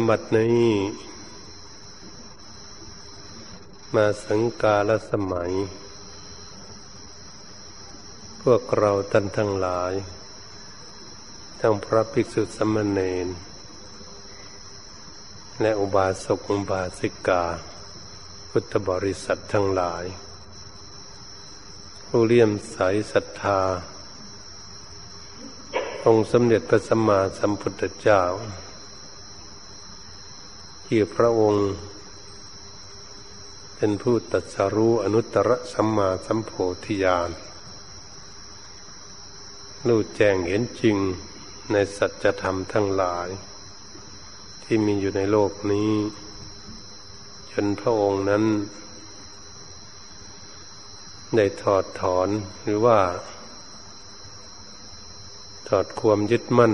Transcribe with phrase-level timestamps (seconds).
[0.00, 0.68] นบัดนี้
[3.94, 5.52] มาสังกาลสมัย
[8.42, 9.92] พวกเราท่านทั้งหลาย
[11.60, 13.28] ทั้งพระภิกษุสมณเณร
[15.60, 17.44] และอุบาสกอุบาสิกา
[18.50, 20.04] พุทธบริษัททั้งหลาย
[22.06, 22.78] ผู้เลี่ยมใส
[23.12, 23.60] ศรัทธา
[26.06, 28.22] องค์สมเด็จพระสัมมาสัมพุทธเจ้า
[30.94, 31.68] ที่พระองค์
[33.76, 36.50] เป็นผู้ตัดสรู้อนุตตรสัมมาสัมโพ
[36.84, 37.30] ธิญาณ
[39.88, 40.96] รู้แจ้งเห็นจริง
[41.72, 43.28] ในสัจธรรมทั้งหลาย
[44.62, 45.92] ที่มีอยู่ในโลกนี้
[47.52, 48.44] จนพระองค์นั้น
[51.36, 52.28] ได้ถอดถอน
[52.62, 53.00] หรือว่า
[55.68, 56.72] ถอดความยึดมั่น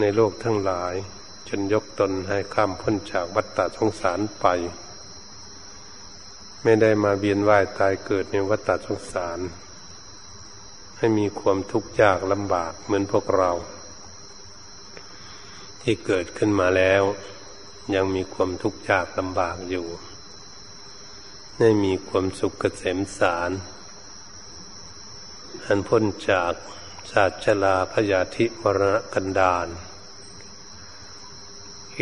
[0.00, 0.96] ในโลกทั้งหลาย
[1.52, 4.46] จนยกตนให้ข้ามพ้นจากวัฏฏะสงสารไป
[6.62, 9.38] ไม่ได้มาเบียนว่ายตายเกิดในวัฏฏะสงสาร
[10.98, 13.52] ให้มีความทุกข์ยากลำบากเหมือนพวกเรา
[15.82, 17.02] ที่เกิดขึ้นมาแล้ว
[17.94, 19.86] ยังมีความทุกข์ยากลำบากอยู่
[21.58, 23.50] ไม่มีความสุขเกษมสาร
[25.64, 26.52] อันพ้นจาก
[27.10, 29.68] ศาสชลาพยาธิมรณกันดาร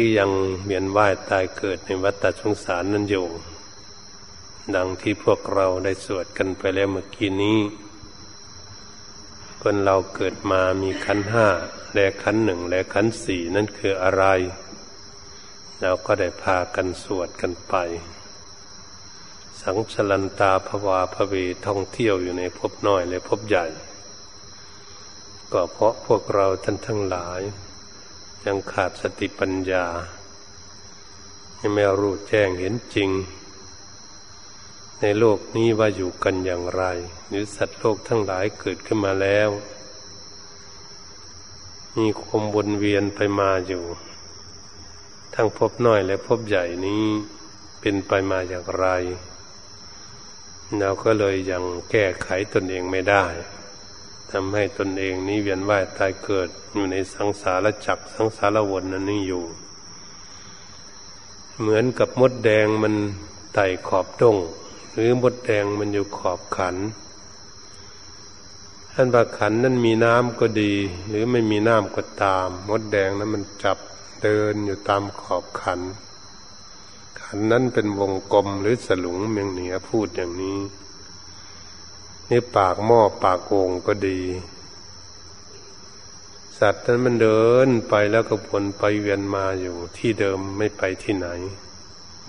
[0.01, 0.33] ที่ยัง
[0.65, 3.27] เวียนว่ายตายเกิดในวัฏสงสารนั้นอยู่
[4.75, 7.61] ดังที่พวกเราได้สวดกันไปแล้วเมื่อกี้นี้
[9.63, 11.49] คนเราเกิดมามีขันห้า
[11.95, 14.25] และขันหนึ่งและขันสี่นั่นคืออะไร
[15.81, 17.75] เราก็ได้พากันสวดกันไป
[19.63, 21.35] สังชลันตาภวาภเว
[21.67, 23.67] ท่องเที่ยวอยู่ในภพน้อยและภพใหญ่
[25.53, 27.43] ก็เพราะพวกเราท่านทั้งหลาย
[28.47, 29.87] ยังขาดสติปัญญา
[31.61, 33.11] ยังไม่รู้แจ้งเห็นจริง
[35.01, 36.83] ในโลกนี้ว่าอยู่กันอย่างไร
[37.29, 39.51] หรือสัตว์โลกทั้งหลายเกิดขึ้นมาแล้ว
[41.99, 43.85] มีความวนเวียนไปมาอยู่
[45.35, 47.05] ทั้งพบน้อยและพบใหญ่นี้
[47.81, 48.87] เป็นไปมาอย่างไร
[50.79, 53.25] เราก็เลยยังแก้ไขตนเองไม่ได้
[54.33, 59.45] ทำให้ตนเองนี้เวียนว่ายตายเกิดอยู่ในสังสารจักสังสารวนนั้นนี่อยู่
[61.61, 62.95] เหมือนกับมดแดงมัน
[63.55, 64.37] ไต่ขอบดง
[64.95, 66.77] หรือมดแดงมันอยู่ขอบขัน
[68.93, 70.73] ท่านบาขันนั้นมีน้ำก็ดี
[71.09, 73.79] หรือไม่มีน้ำก็ตาม มดแดงนั้นมันจับ
[74.23, 75.81] เดินอยู่ตามขอบขัน
[77.21, 80.59] ขันนั้นเป็นวงกลมหรือสลุงเมียงเหนือพูดอย่างนี้
[82.31, 84.21] นี่ปากหม้อปากโกงก็ดี
[86.59, 91.29] สัตว์นั้นมันเดินไปแล้วก็วนไปเวียนมาอยู่ ที่เดิมไม่ไปที่ไหน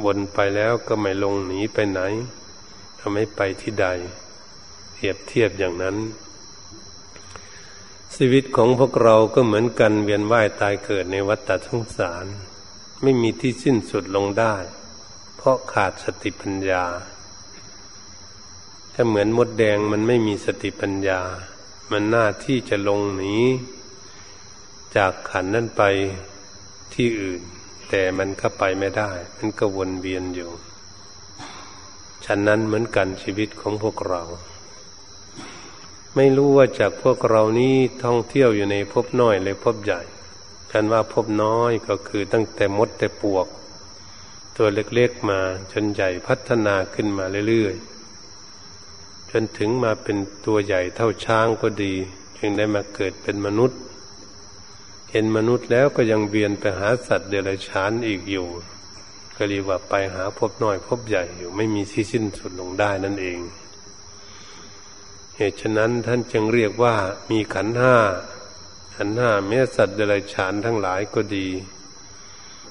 [0.05, 2.01] วนไปแล้วก็ไม่ลงหนีไปไหน
[2.99, 3.87] ทำไม่ไปที่ใด
[4.93, 5.97] เทียบเทียบอย่างนั้น
[8.15, 12.25] ชีวิตของพวกเราก็เหมือนกันเวียนว่ายตายเกิดในวัฏสงสาร
[13.01, 14.55] ไม่มีที่สิ้นสุดลงได้
[15.35, 16.85] เพราะขาดสติปัญญา
[18.93, 21.21] ถ้าเหมือนมดแดงมันไม่มีสติปัญญา
[21.91, 23.35] มันหน้าที่จะลงหนี
[24.95, 25.83] จากขันนั่นไป
[26.93, 27.41] ที่อื่น
[27.89, 30.51] แต่มันก็ไปไม่ได้ มันก็วนเวียนอยู่
[32.25, 34.23] ฉันนั้นเหมือนกันชีวิตของพวกเรา
[36.15, 40.01] ไม่รู้ว่าจากพวกเรานี้ท่องเที่ยวอยู่ในภพน้อยเลยภพใหญ่
[40.71, 43.47] กันว่าภพน้อยก็คือตั้งแต่มดแต่ปวก
[44.55, 45.39] ตัวเล็กๆมา
[45.71, 47.98] จนใหญ่พัฒนาขึ้นมาเรื่อยๆ
[49.31, 51.93] จนถึงมาเป็นตัวใหญ่เท่าช้างก็ดี
[52.37, 53.79] จึงได้มาเกิดเป็นมนุษย์
[55.11, 58.47] เห็นมนุษย์แล้วก็ยังเวียนไปหาสัตว์เดรัจฉานอีกอยู่
[59.35, 63.39] ก็เรียกว่าไปหาพบน้อยพบใหญ่อยู่ไม่มีที่สิ้นสุดลงได้นั่นเอง
[65.35, 66.95] เหตุฉะนั้นท่านจึงเรียกว่า
[67.31, 67.95] มีขันห้า
[68.95, 71.47] ขันห้าแม้สัตว์เดรัจฉานทั้งหลายก็ดี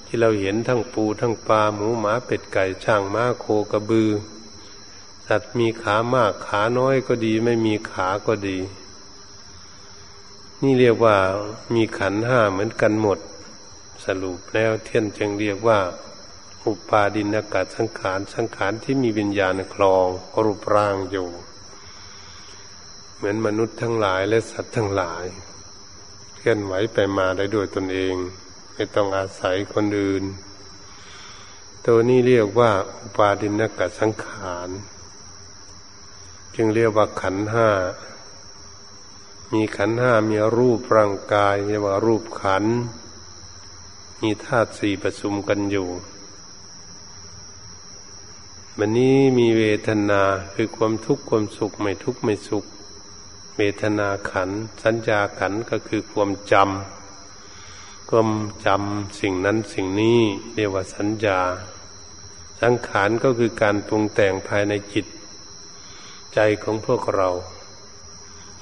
[0.07, 4.11] ที่เราเห็นทั้งปูทั้งปลาหมูหมาเป็ดไก่ช่างม้าโคกระบือ
[5.31, 8.59] สัตว์มีขามากขาน้อยก็ดี ไม่มีขาก็ดี
[10.63, 11.17] นี่เรียกว่า
[11.75, 13.19] มีขันห้าเหมือนกันหมด
[14.05, 15.81] สรุปแล้วเทียนจึงเรียกว่า
[16.67, 20.07] อุปาดินอากาศสังขารสังขารที่มีวิญญาณคลอง
[20.45, 21.29] รูปร่างอยู่
[23.17, 25.25] เหมือนมนุษย์ทั้งหลายและสัตว์ทั้งหลาย
[26.37, 28.15] เคลื่อนไหวไปมาได้ด้วยตนเอง
[28.75, 30.25] ไม่ต้องอาศัยคนอื่น
[31.87, 32.71] ตัวนี้เรียกว่า
[33.01, 34.69] อุปาดินากาศสังขาร
[36.61, 37.69] จึงเรียกว่าขันห้า
[39.53, 42.65] มีขันห้ามีรูปร่างกายเรียกว่ารูปขัน
[44.23, 45.89] มีธาตุสี่ประชุมกันอยู่
[48.79, 50.23] วันนี้มีเวทนา
[50.55, 52.65] คือความทุกข์ความสุขไม่ทุกข์ไม่สุข
[53.57, 54.51] เวทนาขัน
[54.83, 58.29] สัญญาขันก็คือความจำความ
[58.67, 60.21] จำสิ่งนั้นสิ่งนี้
[60.55, 61.41] เรียกว่าสัญญา
[62.61, 65.07] สังขารก็คือการปรุงแต่งภายในจิต
[66.35, 67.31] ใจของพวกเรา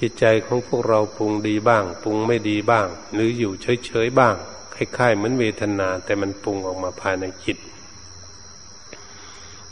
[0.01, 3.53] จิตใจของพวกเราปรุงดีบ้าง ปรุงไม่ดีบ้าง หรืออยู่
[3.87, 4.35] เฉยๆบ้าง
[4.75, 7.59] คล้ายๆเหมือนเวทนา แต่มันปรุงออกมาภายในจิต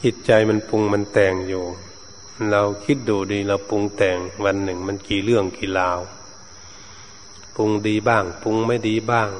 [0.02, 1.64] จิตใจมันปรุงมันแต่งอยู่
[2.50, 6.00] เราคิดดูดีเราปรุงแต่งวันหนึ่งมันกี่เรื่องกี่ราว
[7.56, 9.30] ปรุงดีบ้าง ปรุงไม่ดีบ้าง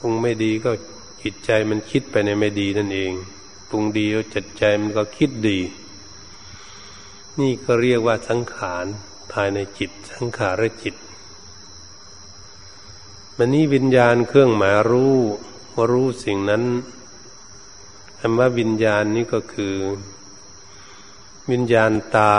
[0.00, 0.70] ปรุงไม่ดีก็
[1.22, 3.12] จิตใจมันคิดไปในไม่ดีนั่นเอง
[3.70, 5.58] ปรุงดีแล้วจิตใจมันก็คิดดี
[7.40, 8.84] นี่ก็เรียกว่าสังขาร
[9.32, 10.94] ภายในจิต สังขารจิต
[13.36, 15.16] มันนี้วิญญาณเครื่องหมายรู้
[15.74, 16.62] ว่ารู้สิ่งนั้น
[18.18, 19.74] คำว่าวิญญาณนี้ก็คือ
[21.50, 22.34] วิญญาณตา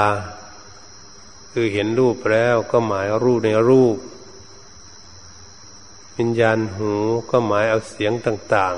[1.51, 3.97] คือเห็นรูปแล้วก็หมายรูปในรูป
[6.17, 6.91] วิญญาณหู
[7.29, 8.75] ก็หมายเอาเสียงต่าง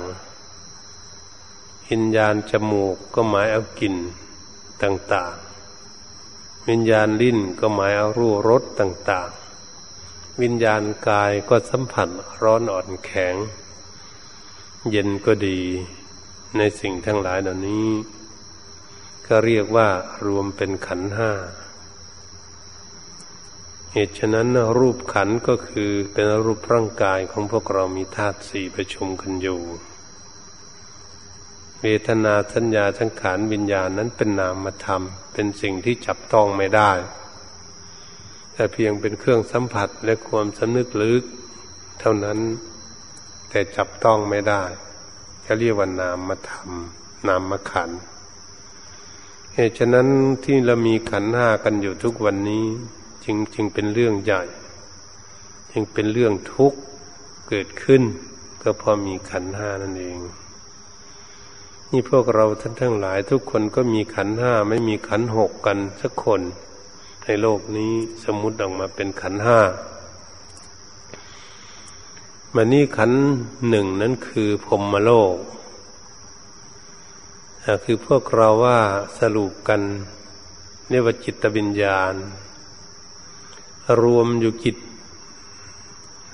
[0.93, 3.95] ๆวิญญาณจมูกก็หมายเอากลิ่น
[4.83, 5.35] ต่าง
[6.69, 12.09] วิญญาณลิ้นก็หมายเอารู้รสต่างๆ วิญญาณกายก็สัมผัส
[12.41, 13.35] ร้อนอ่อนแข็ง
[14.89, 15.59] เย็นก็ดี
[16.57, 17.89] ในสิ่งทั้งหลายเหล่านี้
[19.27, 19.89] ก็เรียกว่า
[20.25, 21.31] รวมเป็นขันห้า
[23.91, 24.47] เหตุฉะนั้น
[24.79, 29.61] รูปขันก็คือเป็นรูปร่างกายของพวกเรามีธาตุสี่ประชุมกันอยู่
[31.81, 35.01] เวทนาสัญญาสังขารวิญญาณนั้นเป็นนามธรรม
[35.33, 36.91] เป็นสิ่งที่จับต้องไม่ได้
[38.53, 41.23] แต่เพียงเป็นเครื่องสัมผัสและความสำนึกลึก
[41.99, 42.39] เท่านั้น
[43.49, 44.63] แต่จับต้องไม่ได้
[45.45, 46.69] จะเรียกว่านามธรรม
[47.27, 47.89] นามขัน
[49.53, 50.07] เหตุฉะนั้น
[50.43, 52.65] ที่เรามีขันห้ากันอยู่ทุกวันนี้
[53.23, 54.43] จึงจึงเป็นเรื่องใหญ่
[55.71, 56.79] จึงเป็นเรื่องทุกข์
[57.49, 58.01] เกิดขึ้น
[58.61, 60.19] ก็เพราะมีขันห้านั่นเอง
[61.97, 66.41] นี่พวกเราท่านทั้งหลาย ทุกคนก็มีขันห้าไม่มีขันหกกันสักคน
[67.23, 67.93] ในโลกนี้
[68.23, 69.59] สมมุติออกมาเป็นขันห้า
[72.55, 73.11] มันนี่ขัน
[73.69, 75.35] หนึ่งนั้นคือพรมโลก
[77.83, 78.79] คือพวกเราว่า
[79.19, 79.81] สรุปกัน
[80.89, 82.13] เรียกว่าจิตวิญญาณ
[84.01, 84.77] รวมอยู่จิต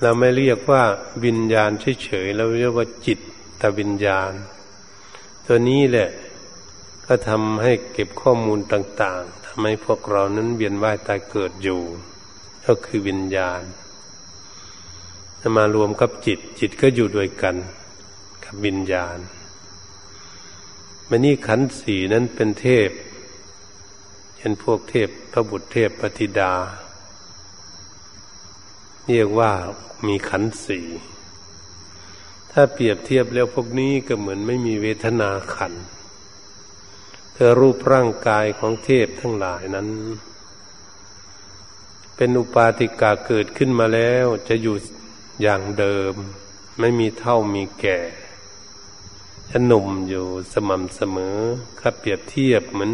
[0.00, 0.82] เราไม่เรียกว่า
[1.24, 1.70] วิญญาณ
[2.02, 3.18] เฉยๆเราเรียกว่าจิต
[3.60, 4.32] ตวิญญาณ
[5.46, 6.08] ตัวนี้แหละ
[7.06, 11.80] ก็ทำให้เก็บข้อมูลต่าง ๆทำให้พวกเรานั้นเวียนว่ายตายเกิดอยู่
[12.66, 13.62] ก็คือวิญญาณ
[15.56, 17.56] มารวมกับจิต จิตก็อยู่ด้วยกัน
[18.44, 19.18] กับวิญญาณ
[21.08, 22.90] มันนี่ขันสีนั้นเป็นเทพ
[24.36, 26.54] เช่นพวกเทพพระบุตรเทพปฏิดา
[29.08, 29.52] เรียกว่า
[30.06, 30.80] มีขันสี
[32.52, 35.74] ถ้าเปรียบเทียบแล้วพวกนี้ก็เหมือนไม่มีเวทนาขัน
[37.32, 39.88] เธอรูปร่างกายของเทพทั้งหลายนั้น
[42.16, 44.76] เป็นอุปาติกาเกิดขึ้นมาแล้วจะอยู่
[45.42, 46.14] อย่างเดิม
[46.78, 47.98] ไม่มีเท่ามีแก่
[49.50, 51.38] จะหนุ่มอยู่สม่ำเสมอ
[51.78, 52.92] ถ้าเปรียบเทียบเหมือน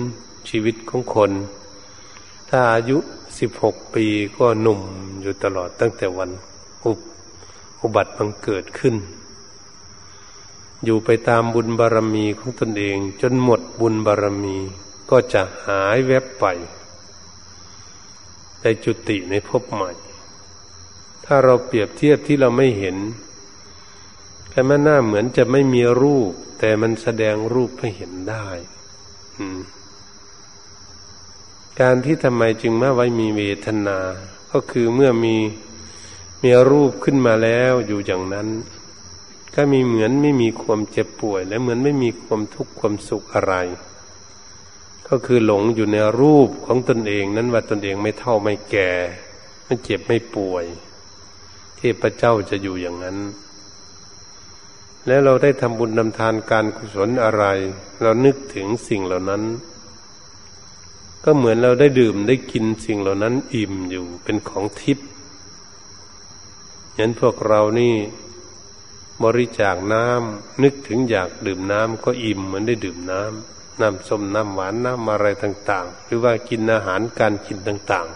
[0.48, 1.32] ชีวิตของคน
[2.48, 2.98] ถ้าอายุ
[3.38, 4.80] สิบหกปีก็หนุ่ม
[5.20, 6.30] อยู่ตลอดตั้งแต่วัน
[6.84, 6.98] อุบ
[7.82, 8.94] อุบัติบังเกิดขึ้น
[10.84, 14.58] อยู่ไปตามบุญบารรมีของตนเอง จนหมดบุญบารรมี
[15.10, 16.44] ก็จะหายแวบไป
[18.62, 19.90] ในจุติในภพใหม่
[21.24, 22.96] ถ้าเราเปรียบเทียบที่เราไม่เห็น
[24.50, 28.48] แค่มันหน้าเหมือนจะไม่มีรูป แต่มันแสดงรูปให้เห็นได้
[31.80, 33.98] การที่ทำไมจึงมาไว้มีเวทนา
[34.52, 35.36] ก็คือเมื่อมี
[36.42, 38.48] มีรูปขึ้นมาแล้วอยู่อย่างนั้น
[39.60, 43.54] ก็มีเหมือนไม่มีความเจ็บป่วย และเหมือนไม่มีความทุกข์ความสุขอะไร
[45.08, 48.90] ก็คือหลงอยู่ในรูปของตนเอง นั้นว่าตนเองไม่เท่าไม่แก่
[49.64, 50.64] ไม่เจ็บไม่ป่วย
[51.76, 53.18] เทพเจ้าจะอยู่อย่างนั้น
[55.06, 57.44] แล้วเราได้ทำบุญนำทานการกุศลอะไร
[58.02, 59.42] เรานึกถึงสิ่งเหล่านั้น
[61.24, 65.06] ก็เหมือนเราได้ดื่มได้กินสิ่งเหล่านั้นอิ่มอยู่เป็นของทิพย์
[66.98, 67.94] ยันพวกเรานี่
[69.24, 78.06] บริจาคน้ำนึกถึงอยากดื่มน้ำก็อิ่มเหมือนได้ดื่มน้ำน้ำส้มน้ำหวานน้ำอะไรต่าง ๆ หรือว่ากินอาหารการกินต่าง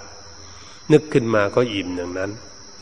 [0.41, 2.31] ๆ นึกขึ้นมาก็อิ่มอย่างนั้น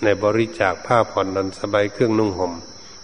[0.02, 2.52] ในบริจาคผ้าผ่อนนอนสบายเครื่องนุ่งหม่ม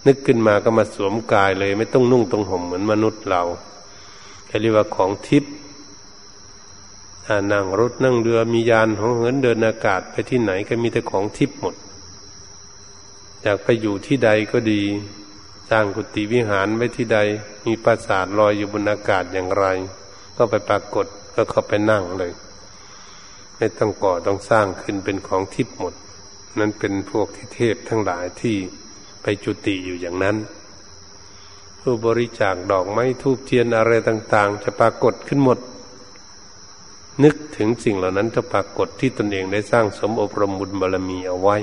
[0.07, 3.43] นึกขึ้นมาก็มาสวมกายเลย ไม่ต้องนุ่งตรงห่มเหมือนมนุษย์เรา
[4.61, 5.53] เรียกว่าของทิพย์
[7.51, 11.75] นั่งรถนั่งเรือมียานของเหินเดินอากาศไปที่ไหนก็มีแต่ของทิพย์หมด
[13.43, 14.81] อยากไปอยู่ที่ใดก็ดี
[15.69, 17.19] สร้างกุฏิวิหารไว้ที่ใด
[17.65, 19.65] มีปราสาทลอยอยู่บนอากาศอย่างไร
[20.37, 22.31] ก็ไปปรากฏก็เข้าไปนั่งเลย
[23.57, 25.93] ไม่ต้องก่อต้องสร้างขึ้นเป็นของทิพย์หมด
[26.59, 28.55] นั่นเป็นพวกที่เทพทั้งหลายที่
[29.21, 30.37] ไปจุติอยู่อย่างนั้น
[31.79, 35.59] ผู้บริจาคดอกไม้ทูบเทียนอะไรต่าง ๆ จะปรากฏขึ้นหมด
[37.23, 41.57] นึกถึงสิ่งเหล่านั้นจะปรากฏที่ตนเองได้สร้างสมอบรมบุญบารมีเอาไว้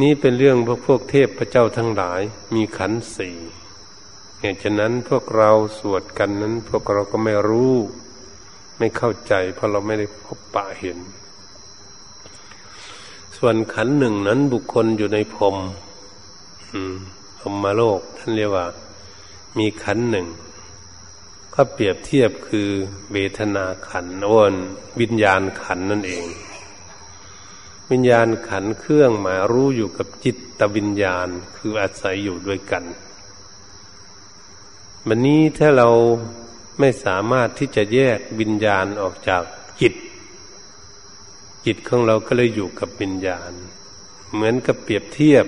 [0.00, 2.20] นี้เป็นเรื่องพวกพวกเทพพระเจ้าทั้งหลาย
[2.54, 3.36] มีขันสี่
[4.40, 7.74] เหตุฉะนั้นพวกเราสวดกันนั้น พวกเราก็ไม่รู้
[8.78, 10.98] ไม่เข้าใจ เพราะเราไม่ได้พบปะเห็น
[13.36, 15.56] ส่วนขันหนึ่งนั้นบุคคลอยู่ในพรม
[17.38, 18.66] พรมมาโลก ท่านเรียกว่า
[19.58, 20.26] มีขันหนึ่ง
[21.54, 22.68] ก็เปรียบเทียบคือ
[23.12, 24.54] เวทนาขันโอน
[25.00, 26.24] วิญญาณขันนั่นเอง
[27.92, 32.84] วิญญาณขันเครื่องหมายรู้อยู่กับจิตตวิญญาณคืออาศัยอยู่ด้วยกัน
[35.06, 35.88] วันนี้ถ้าเรา
[36.80, 39.42] ไม่สามารถที่จะแยกวิญญาณออกจาก
[39.80, 39.94] จิต
[41.66, 43.52] จิตของเราก็เลยอยู่กับวิญญาณ
[44.32, 45.46] เหมือนกับเปรียบเทียบ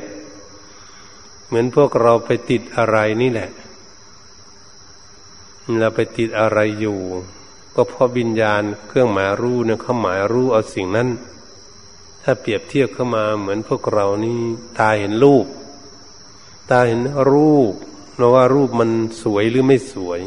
[1.46, 3.50] เหมือนพวกเราไปติดอะไรนี่แหละ
[5.80, 6.98] เราไปติดอะไรอยู่
[7.74, 11.08] ก็เพราะวิญญาณเครื่องหมายรู้เนี่ยเขาหมายรู้เอาสิ่งนั้น
[12.26, 14.40] ถ้าเปรียบเทียบเข้ามาเหมือนพวกเรานี่
[14.78, 15.46] ตาเห็นรูป
[16.70, 17.02] ตาเห็น
[17.32, 17.72] รูป
[18.16, 18.90] เราว่ารูปมัน
[19.22, 20.20] สวยหรือไม่สวย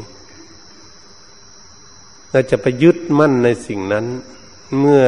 [2.31, 4.05] เราจะไปยึดมั่นในสิ่งนั้น
[4.79, 5.05] เมื่อ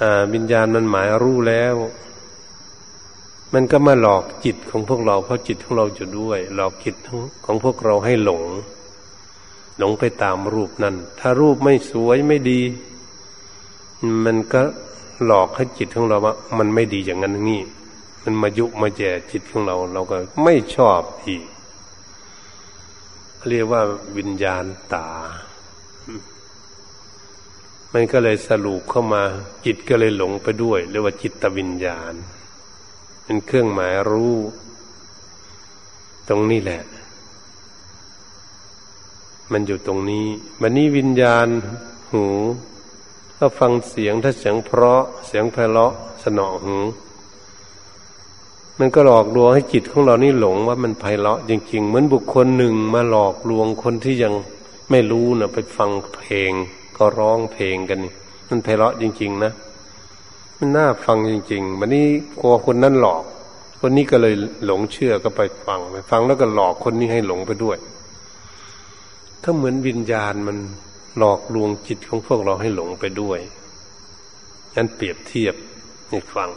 [0.00, 0.04] อ
[0.34, 1.74] วิญญาณมันหมายรู้แล้ว
[3.52, 6.96] มันก็มาหลอกจิตของพวกเราเพราะจิตของเราอยู่ด้วย หลอกจิต
[7.44, 8.42] ของพวกเราให้หลง
[9.78, 12.60] หลงไปตามรูปนั้น ถ้ารูปไม่สวยไม่ดี
[14.24, 14.62] มันก็
[15.24, 17.62] หลอกให้จิตของเราว่ามันไม่ดีอย่างนั้นนี่
[18.24, 21.44] มันมายุมาแย่จิตของเรา เราก็ไม่ชอบอีก
[23.48, 23.82] เรียกว่า
[24.16, 25.10] วิญญาณตา
[27.92, 29.22] มันก็เลยสรุปเข้ามา
[29.64, 32.14] จิตก็เลยหลงไปด้วย เรียกว่าจิตวิญญาณ
[33.24, 34.36] เป็นเครื่องหมายรู้
[36.28, 36.82] ตรงนี้แหละ
[39.52, 40.26] มันอยู่ตรงนี้
[40.60, 41.46] วันนี้วิญญาณ
[42.12, 42.24] หู
[43.46, 46.76] ก็ฟังเสียงถ้าเสียงเพราะ เสียงไพเราะสนอหู
[48.78, 54.34] มันก็หลอกลวงให้จิตของเรานี่หลงว่ามันไพเราะจริง ๆ เหมือนบุคคลหนึ่งมาหลอกลวงคนที่ยัง
[54.90, 56.52] ไม่รู้นะไปฟังเพลง
[56.96, 58.12] ก็ร้องเพลงกันนี่
[58.48, 59.52] มันไพเราะจริง ๆ นะ
[60.58, 62.06] มันน่าฟังจริงๆวันนี้
[62.40, 63.22] กลัวคนนั้นหลอก
[63.80, 64.34] คนนี้ก็เลย
[64.66, 67.76] หลงเชื่อก็ไปฟังไปฟังแล้วก็หลอกคนนี้ให้หลงไปด้วย
[69.44, 70.58] ก็เหมือนวิญญาณมัน
[71.18, 73.40] หลอกลวงจิตของพวกเราให้หลงไปด้วย
[74.76, 75.54] นั้นเปรียบเทียบ
[76.10, 76.50] ให้ฟัง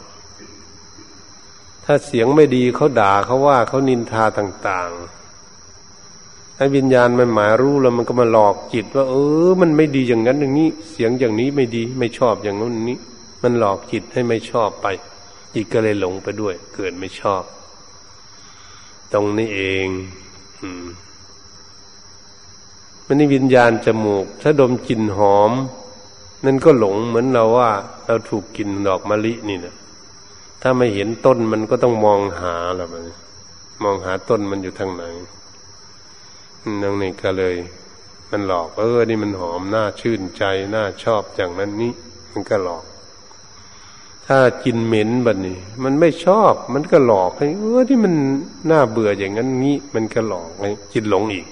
[1.84, 9.14] ถ้าเสียงไม่ดีเขาด่าเขาว่าเขานินทาต่าง ๆ ให้วิญญาณมันหมายรู้แล้วมันก็มาหลอกจิตว่า เอ
[9.48, 12.98] อ มันไม่ดีอย่างนั้นอย่างนี้ เสียงอย่างนี้ไม่ดี ไม่ชอบอย่างนู้นนี้
[13.42, 14.86] มันหลอกจิตให้ไม่ชอบไป
[15.54, 17.42] จิตก็เลยหลงไปด้วย เกิดไม่ชอบ
[19.12, 19.86] ตรงนี้เอง
[20.60, 20.86] อืม
[23.10, 25.52] มันนี่วิญญาณจมูก ถ้าดมกลิ่นหอม
[26.44, 27.70] นั่นก็หลงเหมือนเราว่า
[28.06, 29.74] เราถูกกลิ่นดอกมะลินี่นะ
[30.62, 33.04] ถ้าไม่เห็นต้นมันก็ต้องมองหาละมัน
[33.82, 35.04] มองหาต้นมันอยู่ทางไหน
[36.82, 37.56] นั่งนี่ก็เลย
[38.30, 41.92] มันหลอก เออ นี่มันหอมน่าชื่นใจน่าชอบอย่างนั้นนี้
[42.32, 42.84] มันก็หลอก
[44.26, 48.14] ถ้ากินเหม็นแบบนี้ มันไม่ชอบ มันก็หลอกให้เออที่มัน
[48.70, 51.46] น่าเบื่ออย่างนั้นนี้ มันก็หลอกให้จิตหลงอีก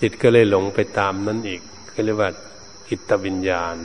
[0.00, 1.60] จิตก็เลยหลงไปตามนั้นอีก
[1.92, 2.30] ก็เรียกว่า
[2.88, 3.76] จิตวิญญาณ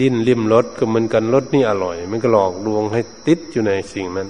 [0.00, 4.28] ดิ้นริมรถก็เหมือนกันรถนี่อร่อย มันก็หลอกลวงให้ติดอยู่ในสิ่งนั้น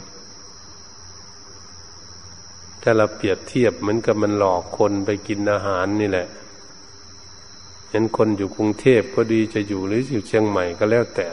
[2.83, 6.27] ถ้าเราเปรียบเทียบเหมือนกับมันหลอกคนไปกินอาหารนี่แหละ
[7.91, 11.27] เห็นคนอยู่กรุงเทพก็ดีจะอยู่หรืออยู่เชียงใหม่ก็แล้วแต่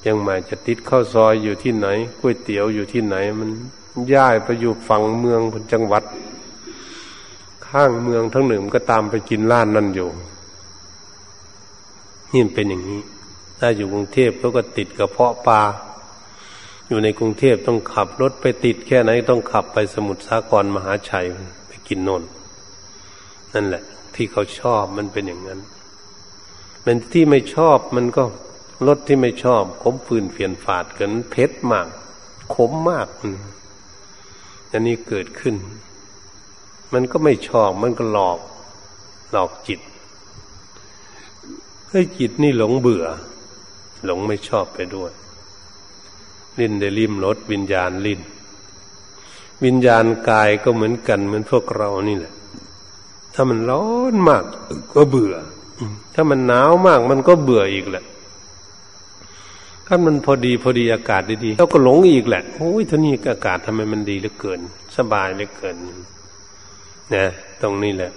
[0.00, 1.88] เชียงใหม่จะติดข้าวซอยอยู่ที่ไหน
[2.20, 3.50] ก๋วยเตี๋ยวอยู่ที่ไหน มัน
[4.14, 5.40] ย้ายไปอยู่ฝั่งเมือง
[5.72, 6.04] จังหวัด
[7.70, 10.08] ข้างเมืองทั้งหนึ่งก็ตามไปกินร้านนั่นอยู่
[12.32, 13.02] นี่เป็นอย่างนี้
[13.58, 15.62] ถ้าอยู่กรุงเทพเขาก็ติดกระเพาะปลา
[16.88, 21.26] อยู่ในกรุงเทพต้องขับรถไปติดแค่ไหนต้องขับไปสมุทรสาครมหาชัย
[21.68, 22.22] ไปกินนน
[23.54, 23.82] นั่นแหละ
[24.14, 25.60] ที่เขาชอบมันเป็นอย่างนั้น
[26.84, 28.24] มันที่ไม่ชอบมันก็
[28.86, 31.88] รถที่ไม่ชอบขมฟืนเฟียนฝาดเกินเผ็ดมาก
[32.54, 33.08] ขมมาก
[34.72, 35.54] อันนี้เกิดขึ้น
[36.92, 38.38] มันก็ไม่ชอบมันก็หลอก
[39.32, 39.80] หลอกจิต
[41.90, 43.04] ให้จิตนี่หลงเบื่อ
[44.04, 45.12] หลงไม่ชอบไปด้วย
[46.58, 48.20] ลิ้นได้ริมรสวิญญาณลิ้น
[49.64, 52.34] วิญญาณกายก็เหมือนกันเหมือนพวกเรานี่แหละ
[53.34, 54.44] ถ้ามันร้อนมาก
[54.94, 55.34] ก็เบื่อ
[56.14, 58.04] ถ้ามันหนาวมากมันก็เบื่ออีกแหละ
[59.86, 64.60] ถ้ามันพอดีพอดีอากาศดีๆเราก็หลงอีกแหละโอ้ยท่านี้อากาศทำไมมันดีเหลือเกิน
[64.96, 65.76] สบายเหลือเกิน
[67.14, 67.24] นะ
[67.62, 68.12] ตรงนี้แหละ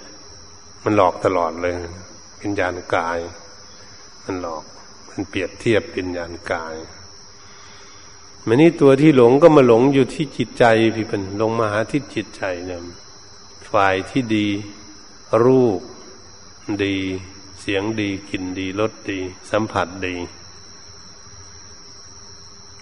[0.82, 1.74] มันหลอกตลอดเลย
[2.42, 3.18] วิญญาณกาย
[4.24, 4.64] มันหลอก
[5.10, 6.74] มันเปรียบเทียบวิญญาณกาย
[8.46, 12.80] มันนี่ตัวที่หลงก็มาหลงอยู่ที่จิตใจพี่เป็นลงมาหาที่จิตใจเนี่ย
[13.70, 14.48] ฝ่ายที่ดี
[15.44, 15.80] รูป
[16.84, 16.96] ดี
[17.60, 19.18] เสียงดีกลิ่นดีรสดี
[19.50, 20.14] สัมผัสดี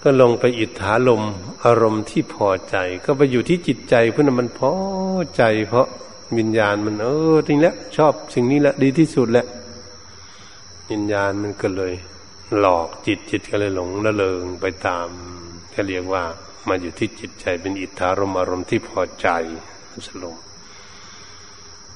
[0.03, 1.23] ก็ลงไปอิทธาลม
[1.65, 4.73] อารมณ์ที่พอใจ ก็ไปอยู่ที่จิตใจเพื่อนมันพอ
[5.37, 5.87] ใจ เพราะ
[6.39, 9.47] วิญญาณมัน เออจริงแล้วชอบสิ่งนี้แหละดีที่สุดแหละ
[10.91, 11.93] วิญญาณมันก็เลย
[12.59, 15.09] หลอกจิตจิตก็เลยหลงละเลงไปตาม
[15.75, 16.25] ก็เรียกว่า
[16.69, 19.29] มาอยู่ที่จิตใจเป็นอิทธารมอารมณ์ที่พอใจ
[20.07, 20.37] สลง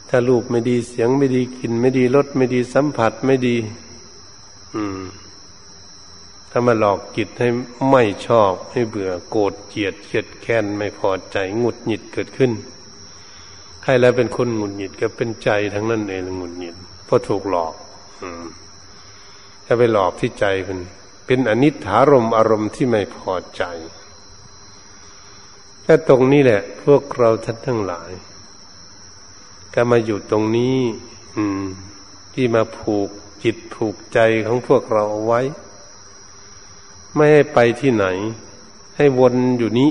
[0.09, 3.57] ถ้ารูปไม่ดีเสียงไม่ดีกลิ่นไม่ดีรสไม่ดีสัมผัสไม่ดี
[4.75, 5.03] อืม
[6.57, 7.49] ถ้ามาหลอกจิตให้
[7.91, 12.53] ไม่ชอบให้เบื่อโกรธเกลียดเกลียดแค้นไม่พอใจหงุดหงิดเกิดขึ้น
[13.83, 17.75] ใครแล้วเป็นคนหงุดหงิดก็เป็นใจทั้งนั้นเองหงุดหงิดเพราะถูกหลอก
[18.23, 18.45] อืม
[19.65, 20.79] ถ้าไปหลอกที่ใจเป็น
[21.27, 23.63] เป็นอนิถารมอารมณ์ที่ไม่พอใจ
[25.83, 28.11] แค่ตรงนี้แหละ พวกเราท่านทั้งหลาย
[29.75, 30.79] ก็มาอยู่ตรงนี้
[31.37, 31.65] อืม
[32.35, 33.09] ที่มาผูก
[33.45, 35.41] จิตผูกใจของพวกเราเอาไว้
[37.15, 38.07] ไม่ให้ไปที่ไหน
[38.97, 39.91] ให้วนอยู่นี้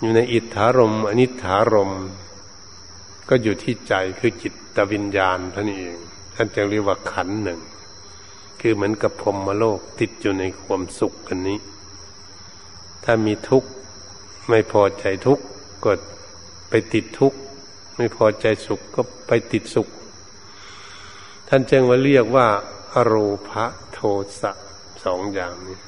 [0.00, 1.92] อยู่ในอิทธารมอนิถารม
[3.28, 5.96] ก็อยู่ที่ใจคือจิตตวิญญาณท่านเอง
[6.34, 7.60] ท่านจะเรียกว่าขันหนึ่ง
[8.60, 11.58] คือเหมือนกับพรมมโลกติดอยู่ในความสุขกันนี้
[13.04, 13.68] ถ้ามีทุกข์
[14.48, 15.44] ไม่พอใจทุกข์
[15.84, 15.92] ก็
[16.68, 17.38] ไปติดทุกข์
[17.96, 19.88] ไม่พอใจสุขก็ไปติดสุข
[21.48, 22.46] ท่านจึงว่าเรียกว่า
[22.94, 23.14] อโร
[23.48, 23.98] ภะโท
[24.40, 24.52] สะ
[25.04, 25.78] สองอย่างนี้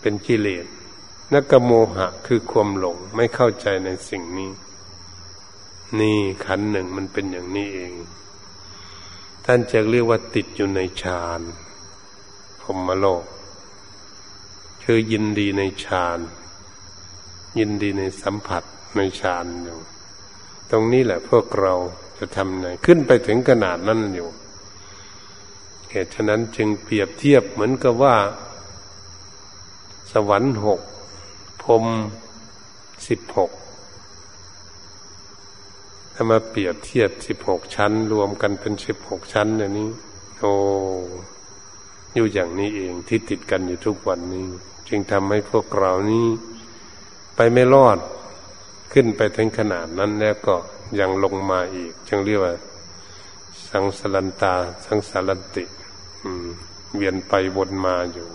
[0.00, 0.66] เป็นกิเลส
[1.32, 4.50] นักโมหะคือความหลงไม่เข้าใจในสิ่งนี้
[6.00, 7.92] นี่ขันหนึ่งมันเป็นอย่างนี้เอง
[9.44, 11.40] ท่านจะเรียกว่าติดอยู่ในฌาน
[12.60, 13.24] พรมโลก
[14.82, 16.18] คือยินดีในฌาน
[17.58, 18.62] ยินดีในสัมผัส
[18.96, 19.78] ในฌานอยู่
[20.70, 21.74] ตรงนี้แหละพวกเรา
[22.18, 24.28] จะทำไงขึ้นไปถึงขนาดนั้นอยู่
[25.92, 28.16] เหตุฉะนั้นจึงเปรียบเทียบเหมือนกับว่า
[30.12, 30.80] สวรรค์หก
[31.62, 31.84] พรม
[33.08, 33.50] สิบหก
[36.14, 39.90] ถ้ามาเปรียบเทียบสิบหกชั้น รวมกันเป็นสิบหกชั้นอย่างนี้
[40.40, 40.52] โอ้
[42.14, 44.46] อยู่อย่างนี้เองที่ติดกันอยู่ทุกวันนี้
[44.88, 46.26] จึงทำให้พวกเรานี้
[47.36, 47.98] ไปไม่รอด
[48.92, 50.54] ขึ้นไปถึงขนาดนั้นแล้วก็
[51.00, 52.54] ยังลงมาอีก จึงเรียกว่า
[53.68, 55.64] สังสลันตา สังสารันติ
[56.96, 58.28] เวียนไปวนมาอยู่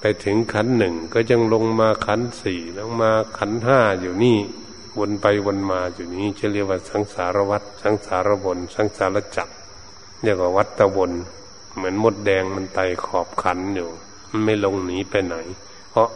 [0.00, 4.38] ไปถึงขันหนึ่งก็ยังลงมาขันสี่แล้วมาขันห้าอยู่นี่
[4.98, 9.54] วนไปวนมาอยู่นี้จะเรียกว่าสังสารวัฏสังสารวนสังสารจักร
[10.22, 11.12] เรียกว่าวัฏตะวน
[11.76, 13.88] เหมือนมดแดงมันไต่ขอบขันอยู่
[14.30, 15.36] มันไม่ลงหนีไปไหน
[15.90, 16.08] เพราะ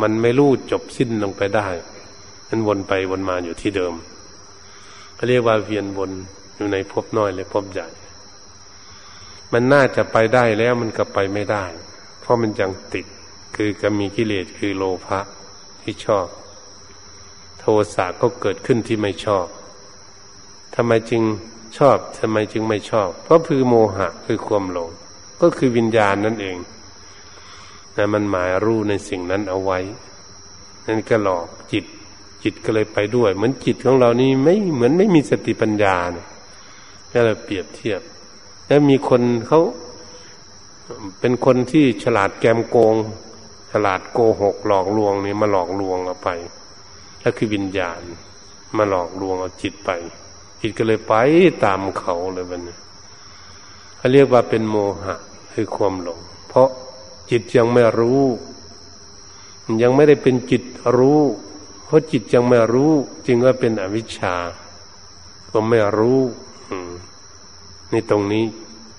[0.00, 1.68] มันไม่รู้จบสิ้นลงไปได้
[2.48, 3.94] มันวนไปวนมาอยู่ที่เดิม
[5.14, 6.10] เขาเรียกว่าเวียนวน
[6.56, 7.88] อยู่ในภพน้อยและภพใหญ่
[9.52, 11.64] มันน่าจะไปได้แล้วมันก็ไปไม่ได้
[12.20, 13.06] เพราะมันยังติด
[13.56, 15.20] คือก็มีกิเลสคือโลภะ
[15.82, 16.26] ที่ชอบ
[17.58, 19.46] โทสะก็เกิดขึ้นที่ไม่ชอบ
[20.74, 21.22] ทำไมจึง
[21.78, 24.90] ชอบทำไมจึงไม่ชอบ เพราะคือโมหะคือความหลง
[25.40, 26.56] ก็คือวิญญาณนั่นเอง
[27.96, 29.78] นะมันหมายรู้ในสิ่งนั้นเอาไว้
[30.86, 31.84] นั่นก็หลอกจิต
[32.42, 36.26] จิตก็เลยไปด้วย เหมือนจิตของเรานี่ไม่เหมือนไม่มีสติปัญญาเนี่ย
[37.12, 38.00] ก็เลยเปรียบเทียบ
[38.70, 39.60] แล้วมีคนเขา
[41.20, 42.94] เป็นคนที่ฉลาดแกมโกง
[43.72, 46.28] ฉลาดโกหกหลอกลวงนี่มาหลอกลวงเอาไป
[47.22, 48.00] ก็คือวิญญาณ
[48.76, 49.90] มาหลอกลวงเอาจิตไป
[50.60, 51.14] จิตก็เลยไป
[51.64, 52.76] ตามเขาเลยวันนี้
[53.96, 55.14] เขาเรียกว่าเป็นโมหะ
[55.52, 56.68] คือความหลง เพราะ
[57.30, 58.22] จิตยังไม่รู้
[59.82, 60.62] ยังไม่ได้เป็นจิต
[60.96, 61.20] รู้
[61.84, 62.92] เพราะจิตยังไม่รู้
[63.26, 64.34] จึงว่าเป็นอวิชชา
[65.52, 66.20] ก็ไม่รู้
[67.90, 68.44] ในตรงนี้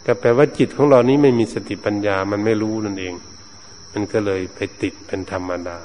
[0.06, 3.14] ก็แปลว่าจิตของเรานี้ไม่มีสติปัญญามันไม่รู้นั่นเอง
[3.94, 5.80] มันก็เลยไปติดเป็นธรรมดา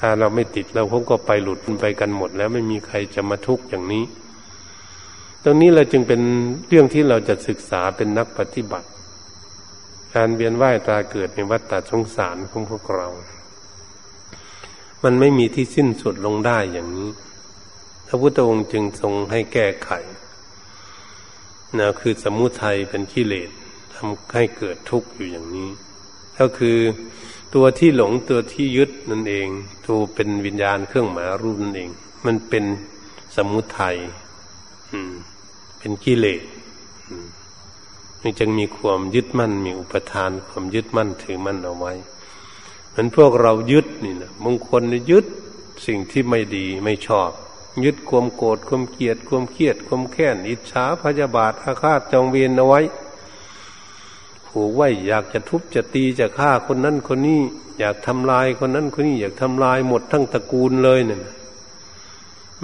[0.00, 4.04] ถ้าเราไม่ติดเราพวกก็ไปหลุดไปกันหมด แล้วไม่มีใครจะมาทุกข์อย่างนี้
[5.42, 6.20] ตรงนี้เราจึงเป็น
[6.68, 8.88] เรื่องที่เราจะศึกษาเป็นนักปฏิบัติ
[10.14, 13.08] การเวียนว่ายตาเกิดในวัฏฏะสงสารของพวกเรา
[15.04, 17.10] มันไม่มีที่สิ้นสุดลงได้อย่างนี้
[18.06, 19.90] พระพุทธองค์จึงทรงให้แก้ไข
[21.78, 23.50] นะคือสมุทัยเป็นกิเลส
[23.94, 25.70] ทำให้เกิดทุกข์อยู่อย่างนี้
[26.38, 26.78] ก็คือ
[27.54, 29.48] ตัวที่หลงตัวที่ยึดนั่นเอง
[29.86, 31.90] ตัวเป็นวิญญาณเครื่องหมายรูปนั่นเอง
[32.26, 32.64] มันเป็น
[33.36, 33.96] สมุทัย
[35.78, 36.42] เป็นกิเลส
[38.38, 41.92] จึงมีความยึดมั่น มีอุปทาน ความยึดมั่นถือมั่นเอาไว้
[42.90, 45.24] เหมือนพวกเรายึดนี่นะบางคนยึด
[45.86, 47.30] สิ่งที่ไม่ดีไม่ชอบ
[47.84, 52.80] ยึดความโกรธความเกลียดความเครียดความแค้น อิจฉาพยาบาทอาฆาตจองเวียนเอาไว้
[54.46, 57.40] ผูกไว้อยากจะทุบจะตีจะฆ่าคนนั้นคนนี้
[57.78, 61.20] อยากทำลายคนนั้นคนนี้อยากทำลายหมดทั้งตระกูลเลยเนี่ย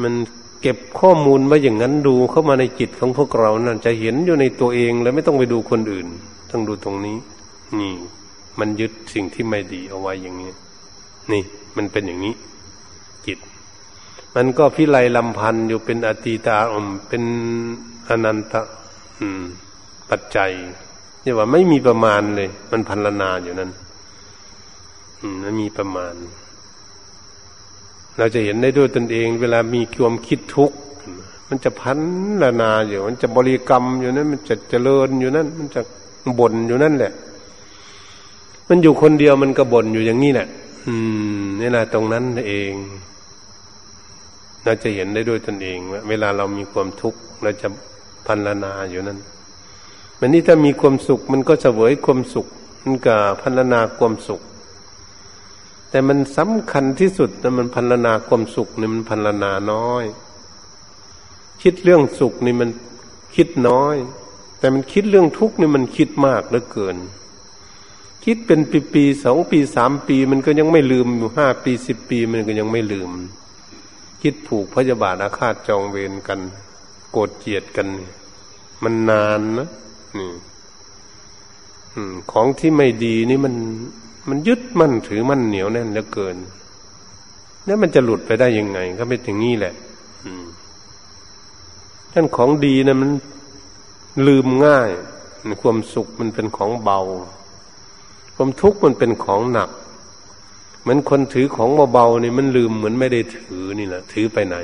[0.03, 0.15] มัน
[0.63, 6.07] เก็บข้อมูลไว้อย่างนั้นดูเข้ามาในจิตของพวกเรานั่นจะเห็นอยู่ในตัวเองแล้วไม่ต้องไปดูคนอื่น
[6.51, 7.17] ต้องดูตรงนี้
[7.79, 7.95] นี่
[8.59, 10.51] มันยึดสิ่งที่ไม่ดีเอาไว้อย่างนี้
[11.33, 11.43] นี่
[11.77, 12.35] มันเป็นอย่างนี้
[14.35, 17.23] มันก็พิไลลำพันอยู่เป็นอติตาอมเป็น
[18.09, 18.55] อนันต
[19.21, 19.43] อืม
[20.11, 20.51] ปัจจัย
[21.25, 23.71] นี่ว่าไม่มีประมาณเลย มันพันลนาอยู่นั้น
[25.33, 26.15] มไม่มีประมาณ
[28.19, 30.77] เราจะเห็นได้ด้วยตนเอง เวลามีความคิดทุกข์
[31.49, 31.99] มันจะพัน
[32.43, 35.81] ลนาอยู่ มันจะบริกรรมอยู่นั้น มันจะเจริญอยู่นั้น มันจะ
[36.39, 37.13] บ่นอยู่นั่นแหละ
[38.69, 40.49] มันอยู่คนเดียวมันก็บ่นอยู่อย่างนี้แหละ
[40.89, 40.95] อื
[41.41, 42.73] มนี่แหละตรงนั้นเอง
[44.65, 47.69] เราจะเห็นได้ด้วยตนเอง เวลาเรามีความทุกข์เราจะ
[48.27, 49.21] พันลนาอยู่นั้น
[50.19, 52.47] มันนี่ถ้ามีความสุข มันก็เสวยความสุข
[52.85, 54.41] มันก็พันลนาความสุข
[55.91, 60.05] แต่มันสำคัญที่สุดนะมันพันลนาความสุขนี่มันพันลนาน้อย
[61.63, 62.71] คิดเรื่องสุขนี่มัน
[63.37, 63.97] คิดน้อย
[64.59, 66.97] แต่มันคิดเรื่องทุกข์นี่มันคิดมากเหลือเกิน
[68.25, 73.11] คิดเป็นปีปีสองปีสามปี มันก็ยังไม่ลืมอยู่ห้าปีสิบปีมันก็ยังไม่ลืม
[74.23, 76.41] คิดผูกพยาบาทอาฆาตจองเวรกัน
[77.13, 77.87] โกรธเกลียดกัน
[78.83, 79.69] มันนานนะ
[80.19, 80.29] นี่
[82.33, 83.55] ของที่ไม่ดีนี่มัน
[84.29, 86.37] มันยึดมั่นถือมั่นเหนียวแน่นเหลือเกิน
[87.67, 89.75] นี่มันจะหลุดไปได้ยังไง ก็ไม่ถึงนี้แหละ
[92.13, 93.11] ท่านของดีนะมัน
[94.27, 94.91] ลืมง่าย
[95.63, 97.01] ความสุขมันเป็นของเบา
[98.35, 99.71] ความทุกข์มันเป็นของหนัก
[100.83, 104.57] เหมือนคนถือของเบาๆนี่มันลืมเหมือนไม่ได้ถือนี่แหละถือไปไหน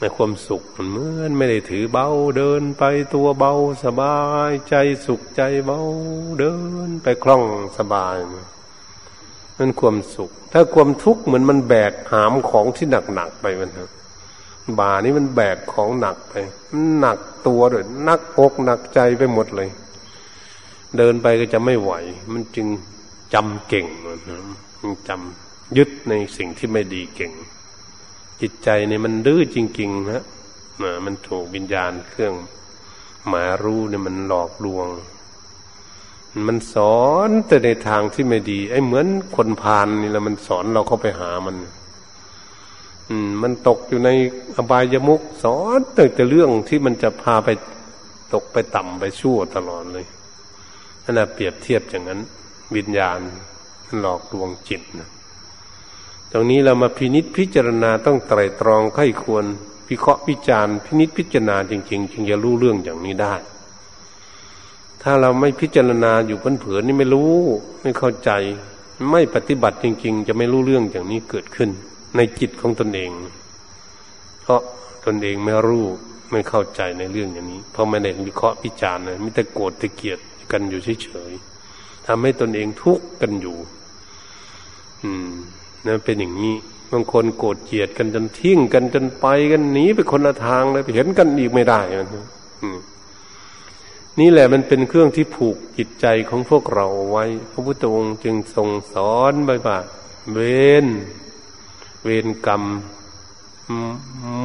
[0.00, 2.08] ในความสุขมันเหมือนไม่ได้ถือเบา
[2.38, 2.84] เดินไป
[3.14, 3.52] ตัวเบา
[3.84, 4.74] สบาย ใจ
[5.06, 5.80] สุขใจเบา
[6.38, 6.54] เดิ
[6.86, 7.44] นไปคล่อง
[7.78, 8.16] สบาย
[9.58, 13.88] นั่นความสุข ถ้าความทุกข์เหมือนมันแบกหามของที่หนักๆไปมันครับ
[14.78, 16.34] บ่านี้มันแบกของหนักไป
[16.98, 19.68] หนักตัวเลยนักอกหนักใจไปหมดเลย
[20.96, 21.92] เดินไปก็จะไม่ไหว
[22.32, 22.68] มันจึง
[23.34, 23.86] จำเก่ง
[24.28, 24.38] นะ
[25.08, 27.32] จำยึดในสิ่งที่ไม่ดีเก่ง
[28.40, 30.22] จิตใจเนี่ยมันดื้อจริงๆนะ
[31.04, 32.34] มันถูกวิญญาณเครื่อง
[33.28, 34.88] หมารู้เนี่ยมันหลอกลวง
[36.48, 41.56] มันสอนแต่ในทางที่ไม่ดี ไอ้เหมือนคนพานนี่แหละมันสอนเราเข้าไปหามัน
[43.08, 44.10] อืม มันตกอยู่ใน
[44.56, 47.48] อบายมุกสอนแต่แต่เรื่องที่มันจะพาไป
[48.34, 50.06] ตกไปต่ำไปชั่วตลอดเลย
[51.02, 52.20] นั่นแหะเปรียบเทียบอย่างนั้น
[52.76, 53.20] วิญญาณ
[53.98, 55.08] หลอกลวงจิตนะ
[56.32, 59.44] ตรงนี้เรามาพินิษพิจารณาต้องไตรตรองไข้ควร
[59.88, 63.34] วิเคราะห์วิจารณ์พินิษพิจารณาจริง ๆ จึงจะรู้เรื่องอย่างนี้ได้
[65.02, 67.34] ถ้าเราไม่พิจารณาอยู่เผือนๆนี่ไม่รู้
[67.82, 68.30] ไม่เข้าใจ
[69.10, 71.70] ไม่ปฏิบัติจริง ๆ จะไม่รู้เรื่องอย่างนี้เกิดขึ้น
[72.16, 73.10] ในจิตของตนเอง
[74.42, 74.60] เพราะ
[75.06, 75.84] ตนเองไม่รู้
[76.30, 80.18] ไม่เข้าใจในเรื่องอย่างนี้ เพราะไม่ได้วิเคราะห์พิจารณ์เลยมิแต่โกรธตะเกียด
[80.52, 81.55] กันอยู่เฉยๆ
[82.06, 83.56] ทำให้ตนเองทุกข์กันอยู่
[85.02, 85.32] อืม
[85.84, 86.54] นั่นเป็นอย่างนี้
[86.92, 91.80] บางคนโกรธเกลียดกันจนทิ้งกันจนไปกันหนีไปคนละทางเลยไปเห็นกันอีกไม่ได้
[94.20, 99.78] นี่แหละมันเป็นเครื่องที่ผูกจิตใจของพวกเราไว้ พระพุทธองค์จึงทรงสอนไว้ว่า
[100.32, 100.38] เว
[100.84, 100.86] ร
[102.04, 102.62] เวรกรรม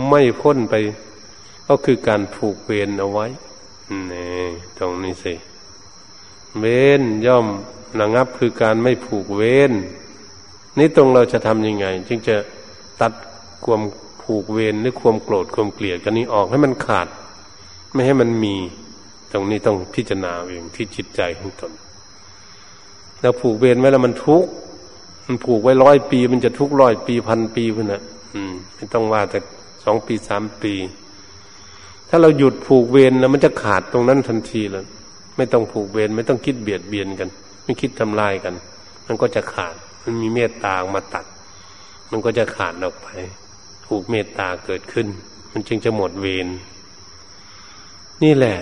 [0.10, 0.76] ไม่พ้นไป
[1.68, 3.28] ก็คือการผูกเวรเอาไว้
[4.12, 4.44] นี่
[4.78, 5.34] ตรงนี้สิ
[6.60, 6.66] เว
[7.00, 7.46] รย่อม
[8.00, 9.72] ระงับคือการไม่ผูกเวร
[10.80, 12.36] นี่ตรงเราจะทำยังไง จึงจะ
[13.02, 13.14] ตัด
[13.66, 13.82] ความ
[14.24, 17.08] ผูกเวรหรือความโกรธความเกลียดกันนี้ออกให้มันขาด
[17.94, 18.56] ไม่ให้มันมี
[19.32, 21.72] ตรงนี้ต้องพิจารณาเองที่จิตใจของตน
[23.22, 24.52] เราผูกเวรไว้แล้วมันทุกข์
[25.28, 28.02] มันผูกไว้ร้อยปี มันจะทุกร้อยปีพันปีเพื่อนนะ
[28.34, 29.40] อืมไม่ต้องว่าแต่
[29.84, 30.74] สองปีสามปี
[32.10, 34.86] ถ้าเราหยุดผูกเวรแล้วมันจะขาดตรงนั้นทันทีเลย
[35.42, 37.30] ไม่ต้องผูกเวรไม่ต้องคิดเบียดเบียนกัน
[37.64, 38.56] ไม่คิดทำลายกัน
[39.08, 41.26] มันก็จะขาด มันมีเมตตามาตัด
[42.12, 43.08] มันก็จะขาดออกไป
[43.86, 45.08] ผูกเมตตาเกิดขึ้น
[45.52, 46.48] มันจึงจะหมดเวร
[48.24, 48.58] นี่แหละ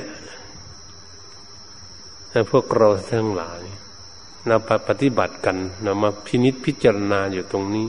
[2.30, 3.62] แต่พวกเราทั้งหลาย
[4.50, 7.88] นำปฏิบัติกันนำมาพินิษพิจารณาอยู่ตรงนี้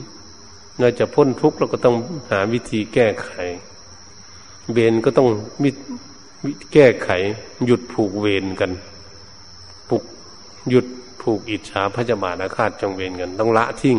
[0.79, 1.95] เราจะพ้นทุกข์เราก็ต้อง
[2.31, 3.31] หาวิธีแก้ไข
[4.71, 5.27] เวรก็ต้อง
[5.63, 5.69] มิ
[6.73, 7.09] แก้ไข
[7.65, 8.71] หยุดผูกเวรกัน
[9.87, 10.03] ผูก
[10.69, 10.85] หยุด
[11.21, 13.97] ผูกอิจฉาพระจบาอาฆาตจงเวรกัน ต้องละทิ้ง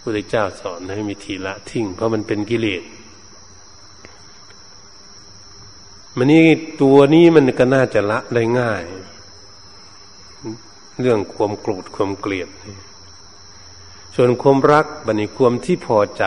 [0.00, 2.82] พระเจ้าสอนให้มีทีละทิ้ง เพราะมันเป็นกิเลส
[6.16, 6.44] มันนี่
[6.80, 8.82] ตัวนี้มันก็น่าจะละได้ง่าย
[11.00, 12.48] เรื่องความโกรธความเกลียด
[14.14, 16.24] ส่วนความรักบันนี้ความที่พอใจ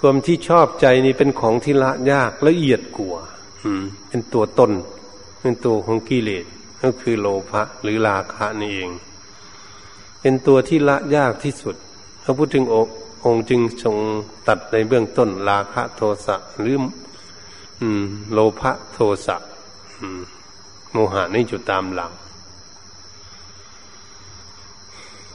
[0.00, 3.20] ความที่ชอบใจนี่เป็นของที่ละยากละเอียดกว่า
[4.08, 4.72] เป็นตัวตน
[5.40, 6.44] เป็นตัวของกิเลส
[6.82, 8.90] ก็คือโลภะหรือราคะนี่เอง
[10.20, 11.76] เป็นตัวที่ละยากที่สุด
[12.22, 12.54] พระพุทธ
[13.24, 13.96] องค์จึงทรง
[14.48, 16.76] ตัดในเบื้องต้น ราคะโทสะหรือ
[18.32, 19.36] โลภะโทสะ
[20.92, 22.12] โมหะนี่อยู่ตามหลัง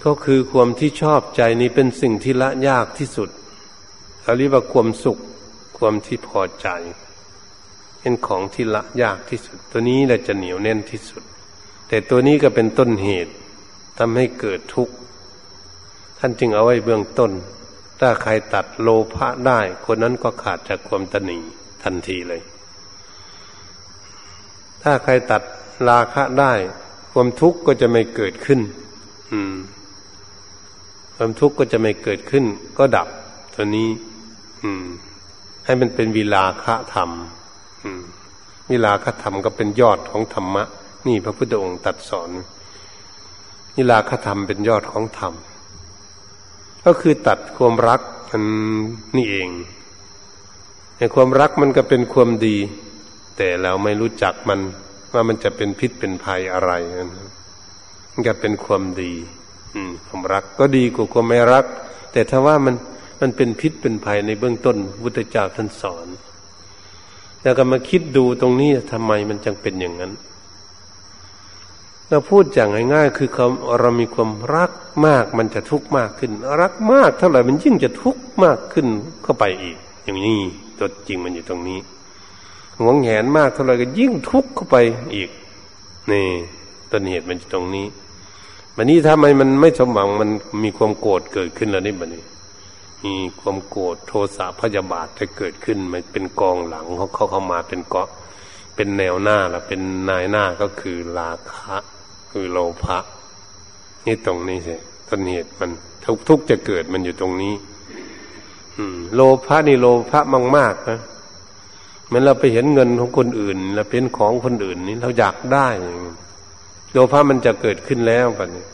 [0.03, 3.29] ก็คือความที่ชอบใจนี้เป็นสิ่งที่ละยากที่สุด
[4.23, 5.19] เขาเรียกว่าความสุข
[5.77, 6.67] ความที่พอใจ
[7.99, 11.23] เป็นของที่ละยากที่สุด ตัวนี้แหละจะเหนียวแน่นที่สุด
[11.87, 13.33] แต่ตัวนี้ก็เป็นต้นเหตุ
[13.99, 14.93] ทำให้เกิดทุกข์
[16.19, 17.31] ท่านจึงเอาไว้เบื้องต้น
[17.99, 21.39] ถ้าใครตัดโลภะได้ คนนั้นก็ขาดจากความตนี
[21.83, 22.41] ทันทีเลย
[24.83, 25.41] ถ้าใครตัด
[25.89, 26.53] ราคะได้
[27.11, 28.59] ความทุกข์ก็จะไม่เกิดขึ้น
[29.31, 29.55] อืม
[31.15, 32.45] ความทุกข์ก็จะไม่เกิดขึ้น
[32.77, 33.07] ก็ดับ
[33.53, 33.89] ตัวนี้
[35.65, 37.09] ให้มันเป็นวิลาคะธรรม
[37.83, 38.03] อืม
[38.71, 40.63] วิลาคะธรรมก็เป็นยอดของธรรมะ
[41.07, 42.29] นี่พระพุทธองค์ตัดสอน
[43.75, 45.33] วิลาคะธรรมเป็นยอดของธรรม
[46.85, 48.43] ก็คือตัดความรักมัน
[49.15, 49.49] นี่เอง
[50.97, 52.57] ในความรักมันก็เป็นความดี
[53.37, 54.59] แต่เราไม่รู้จักมัน
[55.13, 56.71] ว่ามันจะเป็นพิษเป็นภัยอะไร
[58.11, 59.13] มันก็เป็นความดี
[59.73, 61.65] อืมความรักก็ดีกว่าความไม่รัก
[62.11, 62.75] แต่ถ้าว่ามัน
[63.23, 66.07] มันเป็นพิษเป็นภัยในเบื้องต้นพุทธเจ้าท่านสอน
[67.43, 70.11] แล้วก็มาคิดดูตรงนี้ทำไมมันจึงเป็นอย่างนั้น
[72.09, 73.47] เราพูดอย่างง่ายๆคือเขา
[73.79, 74.71] เรามีความรัก
[75.05, 76.31] มากมันจะทุกข์มากขึ้น
[76.61, 78.87] รักมากเท่าไหร่มันยิ่งจะทุกข์มากขึ้น
[79.23, 80.41] เข้าไปอีก อย่างนี้
[80.79, 81.79] ตัวจริงมันอยู่ตรงนี้
[82.79, 84.77] หวงแหนมากเท่าไหร่ก็ยิ่งทุกข์เข้าไป
[85.15, 85.29] อีก
[86.11, 86.25] นี่
[86.91, 87.85] ต้นเหตุมันอยู่ตรงนี้
[88.75, 90.29] มันนี้ทำไมมันไม่สมหวังมัน
[90.63, 92.23] มีความโกรธเกิดขึ้นแล้วนี่บันนี้
[93.03, 98.09] มีความโกรธโทสะพยาบาทจะเกิดขึ้นมันเป็นกองหลังเขาเขาเข้ามาเป็นเกาะ
[98.75, 101.75] เป็นแนวหน้าแล้วเป็นนายหน้าก็คือราคะ
[102.31, 102.97] คือโลภะ
[104.05, 104.75] นี่ตรงนี้สิ
[105.09, 105.71] ต้นเหตุมัน
[106.05, 107.53] ทุกทุกจะเกิดมันอยู่ตรงนี้
[108.77, 110.99] อืม โลภะนี่โลภะมากมากนะ
[112.05, 115.67] เหมือนเราไปเห็นเงินของคนอื่นเราเป็นของคนอื่นนี่เราอยากได้
[116.91, 118.65] โลภะมันจะเกิดขึ้นแล้วกันนี้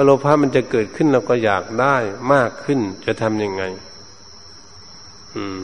[0.00, 1.96] าโลภะมันจะเกิดขึ้นเราก็อยากได้
[2.32, 3.62] มากขึ้นจะทำยังไง
[5.36, 5.60] อืม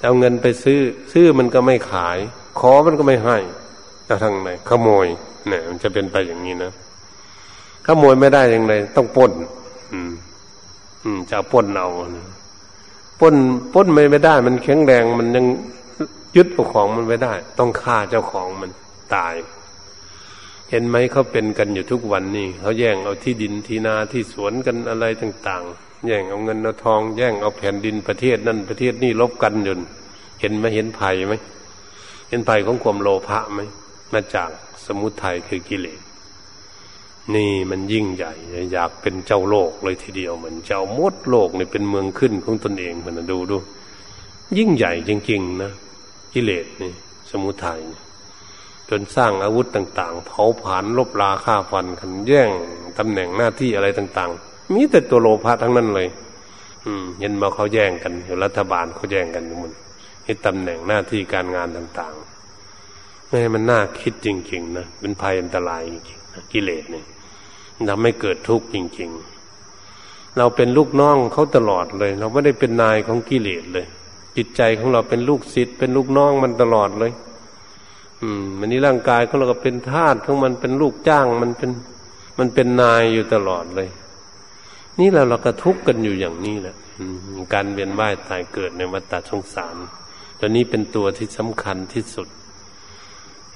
[0.00, 0.80] เอาเงินไปซื้อ
[1.12, 2.18] ซื้อมันก็ไม่ขาย
[2.58, 3.36] ขอมันก็ไม่ให้
[4.08, 5.06] จะทางไหนขโมย
[5.48, 6.72] เนี่ย มันจะเป็นไปอย่างนี้นะ
[7.86, 9.32] ขโมยไม่ได้ยังไงต้องป้น
[9.92, 10.12] อืม
[11.04, 11.88] อืมจะป้นเอา
[13.20, 13.34] ป้น
[13.74, 15.46] ป้นไม่ไม่ได้ มันแข็งแรงมันยัง
[16.36, 18.70] ยึดของมันไม่ได้ ต้องฆ่าเจ้าของมัน
[19.14, 19.34] ตาย
[20.70, 29.80] เห็นไหมเขาเป็นกันอยู่ทุกวันนี่เขาแย่งเอาที่ดินที่นาที่สวนกันอะไรต่าง ๆ แย่งเอาเงินเอาทอง แย่งเอาแผ่นดินประเทศนั่นประเทศนี่ลบกันจน
[30.40, 31.34] เห็นไหมเห็นภัยไหม
[32.28, 33.60] เห็นภัยของความโลภะไหม
[34.12, 34.50] มาจาก
[34.86, 36.00] สมุทัยคือกิเลส
[37.34, 38.32] นี่มันยิ่งใหญ่
[38.72, 43.56] อยากเป็นเจ้าโลกเลยทีเดียวเหมือนเจ้ามดโลกเนี่เป็นเมืองขึ้นของตนเองมันดูดู
[44.58, 45.72] ยิ่งใหญ่จริงๆนะ
[46.34, 46.92] กิเลสนี่
[47.30, 47.80] สมุทัย
[48.90, 52.48] จนสร้างอาวุธต่าง ๆ เผาผลาญลบลาฆ่าฟันขันแย่ง
[52.98, 56.08] ตำแหน่งหน้าที่อะไรต่าง ๆ มีแต่ตัวโลภะทั้งนั้นเลย
[56.84, 59.72] อืมเห็นมาเขาแย่งกันอยู่รัฐบาลเขาแย่งกันมัน
[60.24, 67.04] ให้ตำแหน่งหน้าที่การงานต่างๆไม่มันน่าคิดจริง ๆ นะเป็นภัยอันตรายจริงๆกิเลสเนี่ย
[67.88, 69.10] ทำให้เกิดทุกข์จริง
[69.74, 73.86] ๆ เราเป็นลูกน้องเขาตลอดเลย เราไม่ได้เป็นนายของกิเลสเลย
[74.36, 77.12] จิตใจของเราเป็นลูกศิษย์เป็นลูกน้องมันตลอดเลย
[78.22, 81.70] อืมมันนี้ร่างกายของเราก็เป็นทาสของมันเป็นลูกจ้างมันเป็น
[82.38, 83.88] มันเป็นนายอยู่ตลอดเลย
[84.98, 86.76] นี่เราเราก็ทุกข์กันอยู่อย่างนี้แหละ
[87.54, 89.76] การเวียนว่ายตายเกิดในวัฏสงสาร
[90.38, 92.28] ตัวนี้เป็นตัวที่สำคัญที่สุด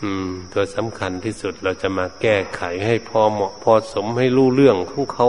[0.03, 5.29] อืม ตัวสำคัญที่สุดเราจะมาแก้ไขให้พอเหมาะพอสมให้รู้เรื่องของเขา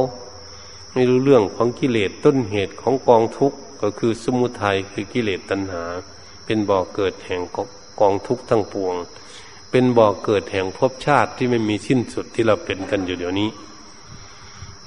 [0.93, 5.83] ให้รู้เรื่องของกิเลสต้นเหตุของกองทุกข์ก็คือสมุทัยคือกิเลสตัณหา
[6.45, 7.41] เป็นบ่อเกิดแห่ง
[8.01, 8.95] กองทุกข์ทั้งปวง
[9.71, 13.49] เป็นบ่อเกิดแห่งภพชาติที่ไม่มีสิ้นสุดที่เราเป็นกันอยู่เดี๋ยวนี้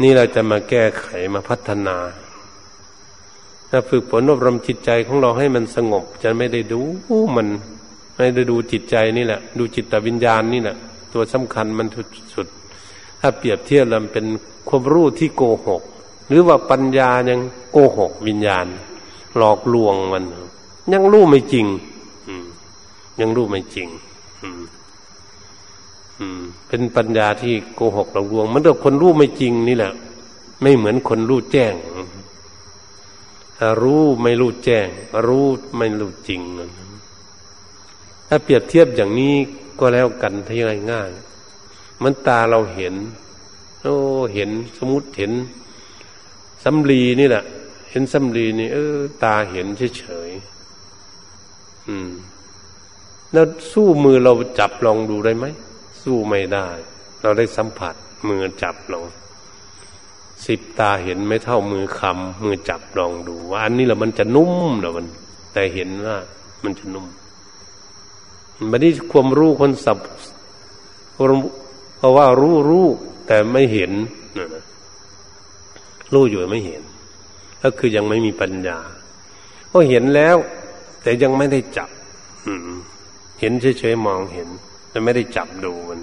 [0.02, 1.96] นี่เราจะมาแก้ไขมาพัฒนา
[3.70, 6.80] ถ้าฝึกฝนอบรมจิตใจของเราให้มันสงบ จะไม่ได้ดู
[7.36, 7.48] มัน
[8.16, 10.76] ไม่ได้ดูจิตใจนี่แหละ ดูจิตวิญญาณนี่แหละ
[11.12, 11.86] ตัวสำคัญมัน
[12.34, 12.46] สุด
[13.20, 14.26] ถ้าเปรียบเทียบแล้วเป็น
[14.68, 15.82] ความรู้ที่โกหก
[16.28, 17.40] หรือว่าปัญญายัง
[17.72, 18.66] โกหกวิญญาณ
[19.36, 20.24] หลอกลวงมัน
[20.92, 21.66] ยังรู้ไม่จริง
[22.28, 22.34] อื
[23.20, 23.88] ยังรู้ไม่จริง
[26.68, 29.92] เป็นปัญญาที่โกหกหลอกลวง มันเรื่อคนรู้ไม่จริงนี่แหละ
[30.62, 31.74] ไม่เหมือนคนรู้แจ้ง
[33.82, 34.88] รู้ไม่รู้แจ้ง
[35.26, 36.40] รู้ไม่รู้จริง
[38.28, 39.34] ถ้าเปรียบเทียบอย่างนี้
[39.78, 41.10] ก็แล้วกันที่ง่ายง่าย
[42.02, 42.94] มันตาเราเห็น
[43.82, 43.94] โอ้
[44.34, 45.32] เห็นสมมติเห็น
[46.64, 47.44] สำลีนี่แหละ
[47.90, 49.66] เห็นสำลีนี่ เออ ตาเห็น
[49.98, 52.10] เฉยๆอืม
[53.34, 55.46] แล้วสู้มือเราจับลองดูได้ไหม
[56.02, 56.68] สู้ไม่ได้
[57.22, 57.94] เราได้สัมผัส
[58.28, 59.06] มือจับลอง
[60.46, 64.52] สิบตาเห็นไม่เท่ามือคำมือจับลองดูว่าอันนี้แหละมันจะนุ่ม
[64.84, 65.06] นะมัน
[65.52, 66.16] แต่เห็นว่า
[66.64, 67.06] มันจะนุ่ม
[68.70, 69.98] บันนี้ความรู้คนสับ
[71.12, 72.86] เพราะว่ารู้รู้
[73.26, 73.92] แต่ไม่เห็น
[74.38, 74.46] นะ
[76.12, 76.82] รู้อยู่ไม่เห็น
[77.62, 78.78] ก็คือยังไม่มีปัญญา
[79.70, 80.36] ก็เห็นแล้ว
[81.02, 81.90] แต่ยังไม่ได้จับ
[82.46, 82.78] อืม
[83.40, 84.48] เห็นเฉยๆมองเห็น
[84.90, 86.00] แต่ไม่ได้จับดูมัน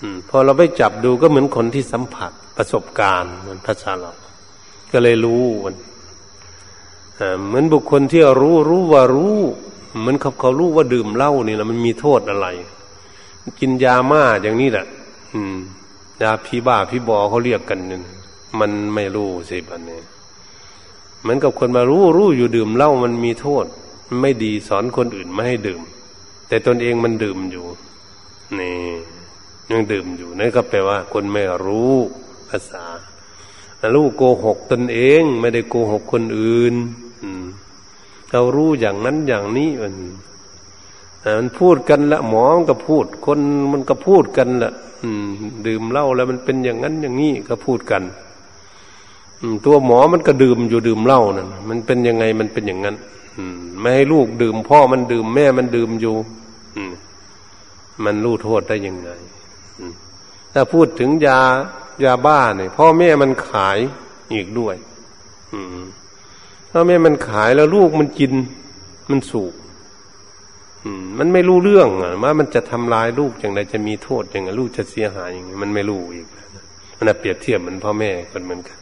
[0.00, 4.12] อพอเราไปจับดูก็เหมือนคนที่สัมผัสประสบการณ์มันภาษาเรา
[4.92, 5.76] ก็เลยรู้มัน
[7.46, 9.38] เหมือนบุคคลที่รู้รู้ว่ารู้
[10.00, 12.46] เหมือนเขาเขารู้ว่าดื่มเหล้านี่แหละมันมีโทษอะไร
[13.60, 14.86] กินยาม่าอย่างนี้แหละ
[15.34, 15.56] อืม
[16.22, 17.98] ยาพี่บ้าพี่บอเขาเรียกกันนี่
[18.60, 20.00] มันไม่รู้สิบันนี้
[21.20, 23.64] เหมือนกับคนมารู้รู้อยู่ดื่มเหล้ามันมีโทษ
[24.20, 25.80] ไม่ดีสอนคนอื่นไม่ให้ดื่ม
[26.52, 27.66] แต่ตนเองมันดื่มอยู่
[28.58, 28.76] นี่
[29.70, 31.94] ยังดื่มอยู่นั่นก็แปลว่า คนไม่รู้
[32.48, 32.84] ภาษา
[33.94, 36.74] รู้โกหกตนเอง ไม่ได้โกหกคนอื่น
[38.32, 39.94] เรารู้อย่างนั้นอย่างนี้มัน
[41.38, 43.40] มันพูดกันละหมอมันก็พูด คน
[43.72, 44.72] มันก็พูดกันละ
[45.66, 48.02] ดื่มเหล้าแล้วมันเป็นอย่างนั้นอย่างนี้ก็พูดกัน
[49.64, 52.96] ตัวหมอมันก็ดื่มอยู่ดื่มเหล้านั่นมันเป็นยังไงมันเป็นอย่างนั้น
[53.80, 56.16] ไม่ให้ลูกดื่ม พ่อมันดื่มแม่มันดื่มอยู่
[58.04, 59.10] มันรู้โทษได้ยังไง
[60.52, 61.40] ถ้าพูดถึงยา
[62.04, 63.78] ยาบ้าเนี่ยพ่อแม่มันขาย
[64.32, 64.76] อีกด้วย
[66.70, 68.32] พ่อแม่มันขายแล้วลูกมันกิน
[69.10, 69.54] มันสูบ
[71.18, 76.26] มันไม่รู้เรื่องอะว่ามันจะทำลายลูกอย่างไรจะมีโทษอย่างไรลูกจะเสียหายอย่างไรมันไม่รู้อีก
[76.96, 78.78] มันเปรียบเทียบเหมือนพ่อแม่กันเหมือนกัน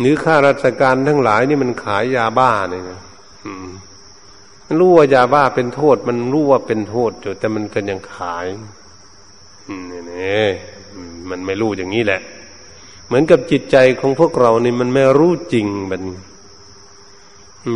[0.00, 2.82] หรือข้าราชการทั้งหลายนี่มันขายยาบ้าเนี่ย
[4.80, 8.46] รู้ว่ายาบ้าเป็นโทษ มันรู้ว่าเป็นโทษอยู่แต่มันก็ยังขาย
[9.90, 10.48] นี่
[11.30, 12.20] มันไม่รู้อย่างนี้แหละ
[13.06, 16.02] เหมือนกับจิตใจของพวกเรานี่มันไม่รู้จริงมัน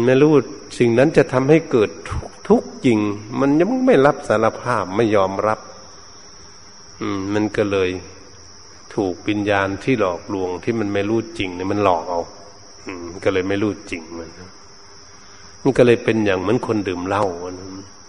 [0.06, 0.32] ไม่รู้
[0.78, 1.90] สิ่งนั้นจะทำให้เกิด
[2.48, 2.98] ทุกข์จริง
[3.40, 5.60] มันยังไม่รับสารภาพไม่ยอมรับ
[7.00, 7.90] อืม มันก็เลย
[8.94, 12.20] ถูกปิญญาณที่หลอกลวงที่มันไม่รู้จริงเนี่ยมันหลอกเอา
[12.86, 14.28] อืม ก็เลยไม่รู้จริงมัน
[15.66, 17.24] มันก็เลยเป็นอย่างเหมือนคนดื่มเหล้า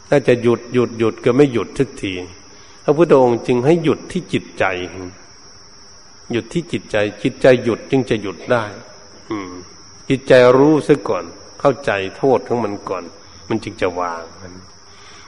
[0.10, 2.14] ถ้าจะหยุดหยุดหยุดก็ไม่หยุดทุกที
[2.84, 4.66] พระพุทธองค์จึงให้หยุดที่จิตใจ
[6.32, 8.64] หยุดที่จิตใจ จิตใจหยุดจึงจะหยุดได้
[9.32, 9.52] อืม
[10.10, 11.24] จิตใจรู้ซะก่อน
[11.60, 13.04] เข้าใจโทษของมันก่อน
[13.50, 14.54] มันจึงจะวางมัน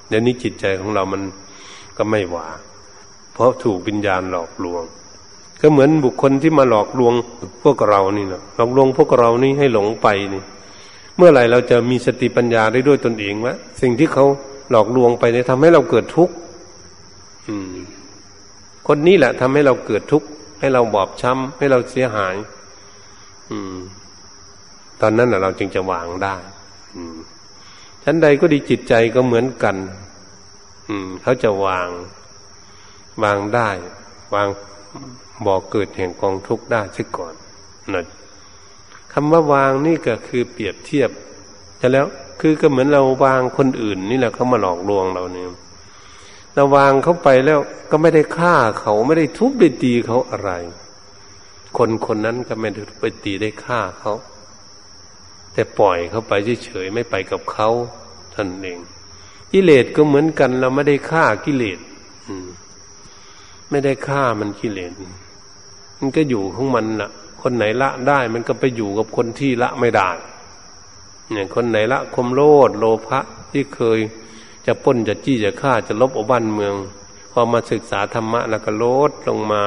[0.08, 1.22] เดี๋ยวนี้จิตใจของเรามัน
[1.98, 2.58] ก็ไม่วาง
[3.34, 4.84] เพราะถูกวิญญาณหลอกลวง
[5.62, 7.14] ก็เหมือนบุคคลที่มาหลอกลวง
[7.64, 10.44] พวกเรานี่นะหลอกลวงพวกเรานี่ให้หลงไปนี่
[11.20, 14.26] เมื่อไหร่เราจะมีสติปัญญาได้ด้วยตนเองวะสิ่งที่เขา
[14.72, 16.34] หลอกลวงไปเนี่ยทำให้เราเกิดทุกข์
[18.88, 20.28] คนนี้แหละทำให้เราเกิดทุกข์
[20.60, 22.36] ให้เราบอบช้ำให้เราเสียหาย
[23.52, 23.78] อืม
[25.02, 26.36] ตอนนั้นเราจึงจะวางได้
[26.96, 27.18] อืม
[28.04, 29.76] ชั้นใดก็ดีจิตใจก็เหมือนกัน
[30.90, 31.90] อืม เขาจะวาง
[33.24, 33.70] วางได้
[34.36, 34.48] วาง
[35.46, 37.34] บอกเกิดแห่งกองทุกข์ได้ซะก่อน
[37.94, 38.04] นะ
[39.14, 41.10] คำว่าวางนี่ก็คือเปรียบเทียบ
[41.82, 42.06] จะแล้ว
[42.40, 45.46] คือก็เหมือนเราวางคนอื่น นี่แหละเขามาหลอกลวงเราเนี่ย
[46.56, 47.60] เราวางเขาไปแล้ว
[47.92, 50.52] ก็ไม่ได้ฆ่าเขาไม่ได้ทุบได้ตีเขาอะไร
[51.78, 54.14] คนคนนั้นก็ไม่ได้ไปตีได้ฆ่าเขา
[55.54, 56.34] แต่ปล่อยเขาไป
[56.66, 57.70] เฉยๆไม่ไปกับเขา
[58.34, 58.80] ท่านเอง
[59.52, 61.80] กิเลสก็เหมือนกันเราไม่ได้ฆ่ากิเลส
[63.70, 64.92] ไม่ได้ฆ่ามันกิเลส
[66.00, 70.10] มันก็อยู่ของมันละ่ะ คนไหนละได้มันก็ไปอยู่กับคนที่ละไม่ได้
[71.32, 73.20] เนี่ยคนไหนละคมโลดโลภะ
[73.52, 74.00] ที่เคย
[74.66, 76.76] จะป้นจะจี้จะฆ่าจะลบอบ้านเมือง
[77.32, 79.64] พอมาศึกษาธรรมะแล้วก็ลดลงมา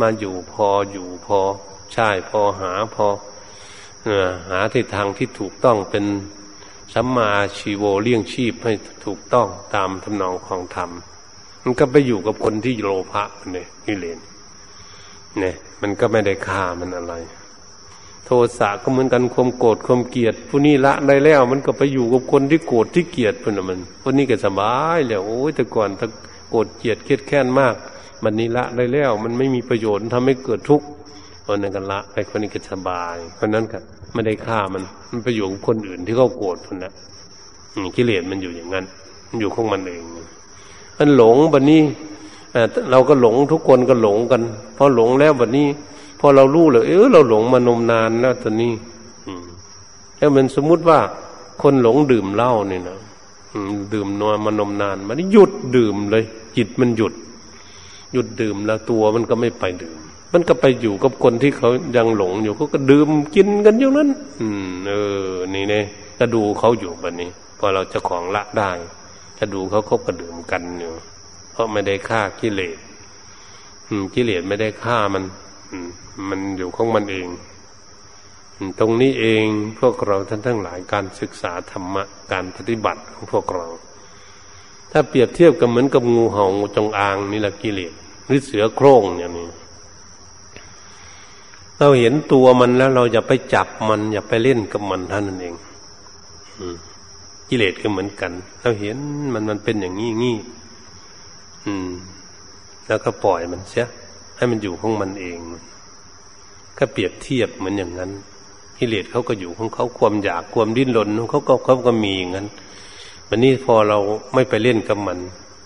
[0.00, 1.38] มาอยู่พออยู่พอ
[1.92, 3.06] ใช่พอหาพอ
[4.50, 6.04] หาทิศทางที่ถูกต้องเป็น
[6.94, 8.72] สัมมาชีโวเลี้ยงชีพให้
[9.04, 10.90] ถูกต้องตามทำนองของธรรม
[11.62, 14.18] มันก็ไปอยู่กับคนที่โลภะเนี่ยกิเลน
[15.40, 17.14] เนี่ย มันก็ไม่ได้ฆ่ามันอะไร
[18.26, 26.08] โทสะก็เหมือนกันความโกรธความเกลียดผู้นี้ละได้แล้ว มันก็ไปอยู่กับคนที่โกรธที่เกลียดเพื่อนมันคนนี้ก็สบายแล้วโอ้ยแต่ก่อนถ้า
[26.50, 27.74] โกรธเกลียดเครียดแค้นมาก
[28.24, 30.86] มันนี้ละได้แล้ว มันไม่มีประโยชน์ทำให้เกิดทุกข์
[31.46, 33.78] คนนั้นก็ละไปคนนี้ก็สบายคนนั้นก็
[34.12, 36.92] ไม่ได้ฆ่ามัน มันไปอยู่กับคนอื่นที่เขาโกรธคนนั้น
[37.96, 38.84] กิเลสมันอยู่อย่างนั้น
[39.28, 40.02] มันอยู่ของมันเอง
[40.98, 41.82] มันหลงบันนี้
[42.90, 44.42] เราก็หลงทุกคนก็หลงกัน
[44.76, 45.66] พอหลงแล้วแบบนี้
[46.20, 48.72] พอเรารู้เลยเออเราหลงมานมนานแล้วตอนนี้
[50.18, 50.98] แล้วมันสมมุติว่า
[51.62, 52.98] คนหลงดื่มเหล้าเนี่ยนะ
[53.94, 56.24] ดื่มนอนมานมนาน มันหยุดดื่มเลย
[56.56, 57.12] จิตมันหยุด
[58.12, 59.98] หยุดดื่มแล้วตัวมันก็ไม่ไปดื่ม
[60.32, 64.08] มันก็ไปอยู่กับคนที่เขายังหลงอยู่เขาก็ดื่มกินกันอย่างนั้น
[64.40, 64.92] อืม เอ
[65.28, 65.84] อ นี่เนี่ย
[66.18, 68.70] ก็ดูเขาอยู่แบบนี้ พอเราจะของละได้
[69.38, 70.92] จะดูเขาเขาก็ดื่มกันอยู่
[71.56, 72.78] เพราะไม่ได้ฆ่ากิเลส
[74.14, 75.24] กิเลสไม่ได้ฆ่ามัน
[76.28, 77.28] มันอยู่ของมันเอง
[78.78, 79.44] ตรงนี้เอง
[79.80, 82.02] พวกเราท่านทั้งหลายการศึกษาธรรมะ
[82.32, 83.66] การปฏิบัติของพวกเรา
[84.92, 87.92] ถ้าเปรียบเทียบกับเหมือนกับงูเห่างูจงอางนี่แหละกิเลส
[88.26, 89.48] หรือเสือโคร่งอย่างนี้
[91.78, 95.54] เราเห็นตัวมันแล้วเราอย่าไปจับมัน อย่าไปเล่นกับมันท่านนั่นเอง
[97.48, 98.96] กิเลสก็เหมือนกัน เราเห็น
[99.32, 100.36] มันมันเป็นอย่างนี้งี้
[101.66, 101.90] อืม
[102.88, 103.86] แล้วก็ปล่อยมันเสีย
[104.36, 105.38] ให้มันอยู่ของมันเอง
[106.78, 108.10] ก็เปรียบเทียบเหมือนอย่างนั้น
[108.78, 112.46] กิเลสเขาก็อยู่ของเขาความอยากความดิ้นรนของเขาก็เขาก็มีอย่างนั้น
[113.28, 113.98] วันนี้พอเรา
[114.34, 115.18] ไม่ไปเล่นกับมัน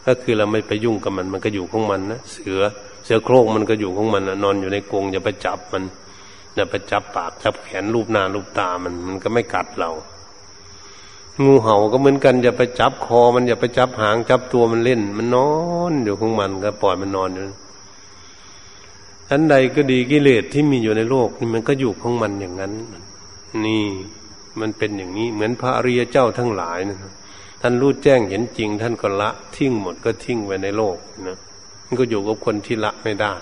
[0.07, 2.61] ก็คือเราไม่ไปยุ่งกับมัน มันก็อยู่ของมันนะเสือ
[3.05, 5.85] เสือโคร่งมันก็อยู่ของมันนอนอยู่ในกรงอย่าไปจับมัน
[6.55, 9.91] อย่าไปจับปากจับแขนรูปหน้ารูปตามัน มันก็ไม่กัดเรา
[11.45, 15.51] งูเห่าก็เหมือนกันอย่าไปจับคอมันอย่าไปจับหางจับตัวมันเล่น มันนอ
[15.91, 17.45] นอยู่ของมันก็ปล่อยมันนอนอยู่
[19.31, 22.73] อันใดก็ดีกิเลสที่มีอยู่ในโลกนี่มันก็อยู่ของมันอย่างนั้น
[23.65, 23.85] นี่
[24.61, 26.97] มันเป็นอย่างนี้ เหมือนพระอริยเจ้าทั้งหลายนะ
[27.61, 31.37] ท่านรู้แจ้งเห็นจริง ท่านก็ละทิ้งหมดก็ทิ้งไว้ในโลกนะ
[31.87, 33.35] มันก็อยู่กับคนที่ละไม่ได้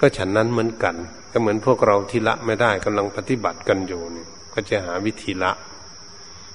[0.00, 0.94] ก็ฉันนั้นเหมือนกัน
[1.32, 5.52] ก็เหมือนพวกเราที่ละไม่ได้กำลังปฏิบัติกันอยู่นี่ก็จะหาวิธีละ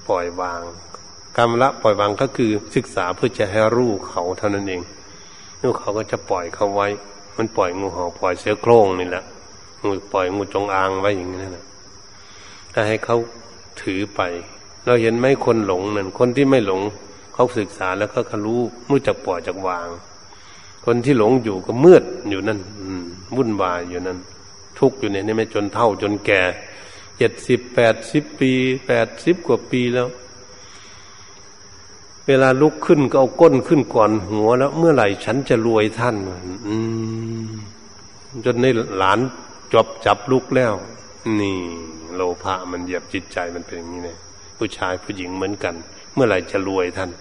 [0.10, 0.62] ปล่อยวาง
[1.38, 4.82] การละปล่อยวางก็คือศึกษาเพื่อจะให้รู้เขาเท่านั้นเอง
[5.62, 6.88] รู้เขาก็จะปล่อยเขาไว้
[7.38, 9.24] มันปล่อยงูเห่าปล่อยเสือโคร่งนี่แหละ
[9.84, 11.66] งูปล่อยงูจงอางไว้อย่างนี้นะ
[12.74, 13.18] ถ้าให้เขา
[13.82, 14.22] ถือไป
[14.86, 16.82] เราเห็นไหมคนหลงนั่นคนที่ไม่หลง
[17.34, 19.88] เขาศึกษาแล้วก็เขารู้รู้จักปล่อยจักวาง
[20.86, 22.60] คนที่หลงอยู่ก็มืดอยู่นั่น
[23.36, 24.18] วุ่นวายอยู่นั่น
[24.80, 26.41] ทุกข์อยู่เนี่ยไม่จนเท่าจนแก่
[27.18, 28.51] เจ็ดสิบแปดสิบปี
[28.88, 30.07] แปดสิบกว่าปีแล้ว
[32.28, 36.15] เวลาลุกขึ้นก็เอาก้นขึ้นก่อนหัวแล้ว เมื่อไหร่ฉันจะรวยท่าน
[36.68, 36.76] อื
[37.45, 37.49] ม
[38.45, 38.65] จนใน
[38.97, 39.20] หลาน
[39.74, 40.74] จบจับลุกแล้ว
[41.39, 41.57] นี่
[42.15, 44.20] โลภะมันเหยียบจิตใจมันเป็นอย่างนี้เนี่ย
[44.57, 45.76] ผู้ชายผู้หญิงเหมือนกัน
[46.13, 47.11] เมื่อไหร่จะรวยท่าน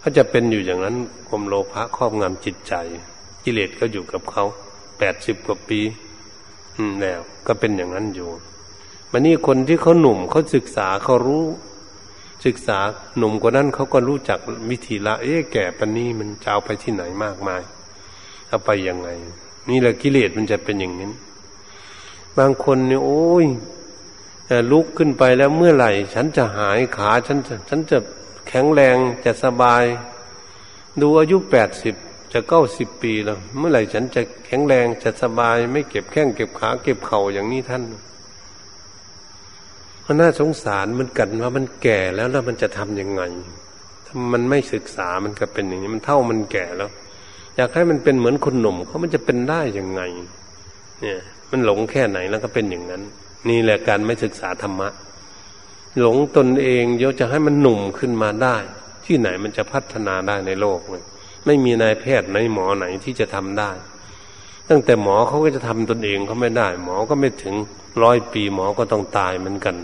[0.00, 0.96] เขาจะเป็นอยู่อย่างนั้น
[1.28, 2.74] ความโลภะครอบงำจิตใจ
[3.44, 4.44] กิเลสก็อยู่กับเขา
[4.98, 5.80] แปดสิบกว่าปี
[7.02, 8.30] แล้ว ก็เป็นอย่างนั้นอยู่
[9.12, 11.44] มันนี่คนที่เขาหนุ่มเขาศึกษาเขารู้
[12.46, 12.78] ศึกษา
[13.18, 14.38] หนุ่มกว่านั้นเขาก็รู้จัก
[14.70, 17.62] วิธีละ เอ๊ะแก่ปันนี้มันจะเอาไปที่ไหนมากมาย
[18.48, 19.08] เอาไปยังไง
[19.68, 21.10] นี่แหละกิเลสมันจะเป็นอย่างนี้
[22.38, 23.46] บางคนเนี่ยโอ้ย
[24.72, 27.98] ลุกขึ้นไปแล้วเมื่อไหร่ ฉันจะหายขาฉันจะฉันจะ
[28.48, 29.84] แข็งแรงจะสบาย
[31.00, 31.94] ดูอายุแปดสิบ
[32.32, 37.82] จะเก้าสิบปีแล้ว เมื่อไหร่ฉันจะแข็งแรงจะสบาย ไม่เก็บแข้งเก็บขาเก็บเข่าอย่างนี้ท่าน
[40.06, 43.22] มันน่าสงสารมันกันว่ามันแก่แล้วแล้วมันจะทำยังไง
[44.06, 46.90] ถ้ามันไม่ศึกษามันก็เป็นอย่างนี้ มันเท่ามันแก่แล้ว
[47.56, 50.02] อยากให้มันเป็นเหมือนคนหนุ่มเขามันจะเป็นได้ยังไง
[51.00, 51.18] เนี่ย
[51.50, 53.02] มันหลงแค่ไหนแล้วก็เป็นอย่างนั้น
[53.48, 54.88] นี่แหละการไม่ศึกษาธรรมะ
[56.00, 58.56] หลงตนเองเยอะจะให้มันหนุ่มขึ้นมาได้
[59.06, 61.04] ที่ไหนมันจะพัฒนาได้ในโลกเลย
[61.46, 63.70] ไม่มีนายแพทย์ในหมอไหนที่จะทำได้
[64.70, 67.54] ตั้งแต่หมอเขาก็จะทำตนเองเขาไม่ได้ หมอก็ไม่ถึง
[68.02, 69.76] ร้อยปีหมอก็ต้องตายเหมือนกัน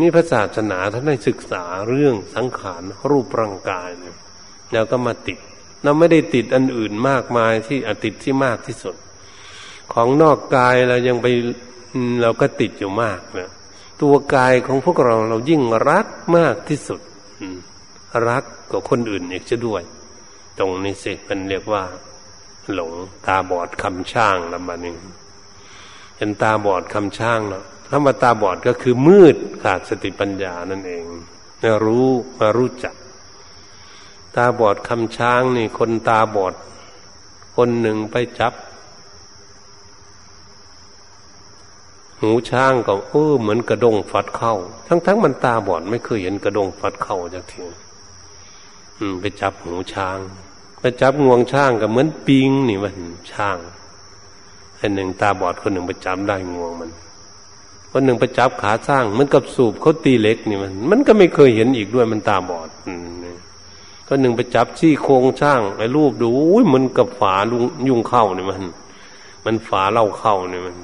[0.00, 4.16] นี่พระศาสนาท่านได้ศึกษาเรื่องสังขารรูปร่างกายเนี่ย
[4.72, 5.38] เราก็มาติด
[5.84, 8.96] เราไม่ได้ติดอันอื่นมากมายที่อติดที่มากที่สุด
[9.92, 11.26] ของนอกกายเรายังไป
[12.22, 13.50] เราก็ติดอยู่มากนะ
[14.02, 17.00] ตัวกายของพวกเราเรายิ่งรักมากที่สุด
[18.28, 19.82] รักกว่าคนอื่นอีกจะด้วย
[20.58, 21.82] ตรงนี้สิมันเรียกว่า
[22.72, 22.92] หลง
[23.26, 24.96] ตาบอดคำช่างละมานึง
[26.16, 31.04] เห็นตาบอดคำช่างเนาะคำว่าตาบอดก็คือมืดขาดสติปัญญานั่นเอง
[31.62, 32.08] มารู้
[32.38, 32.94] มารู้จัก
[34.36, 36.54] ตาบอดคำช้างนี่คนตาบอด
[37.56, 38.52] คนหนึ่งไปจับ
[42.20, 44.54] หูช้างก็เออเหมือนกระดงฟัดเข้า
[44.88, 47.64] ทั้งทั้งมันตาบอดไม่เคยเห็นกระดงฟัดเข้าจากที
[48.98, 50.18] อืม ไปจับหูช้าง
[50.80, 52.96] ไปจับงวงช้างก็เหมือนปิงนี่มัน
[53.32, 53.58] ช้าง
[54.80, 56.90] อันหนึ่งตาบอดคนหนึ่งไปจับได้งวงมัน
[57.90, 62.68] คนหนึ่งไปจับขาสร้างมันกับสูบเขาตีเล็กนี่มัน มันก็ไม่เคยเห็นอีกด้วยมันตาบอด
[64.08, 68.62] คนหนึ่งไปจับซี่โครงช่างไอ้รูปดูอุ้ยมันกับฝาลุงยุ่งเข้านี่มัน
[69.44, 70.76] มันฝาเล่าเข้านี่มัน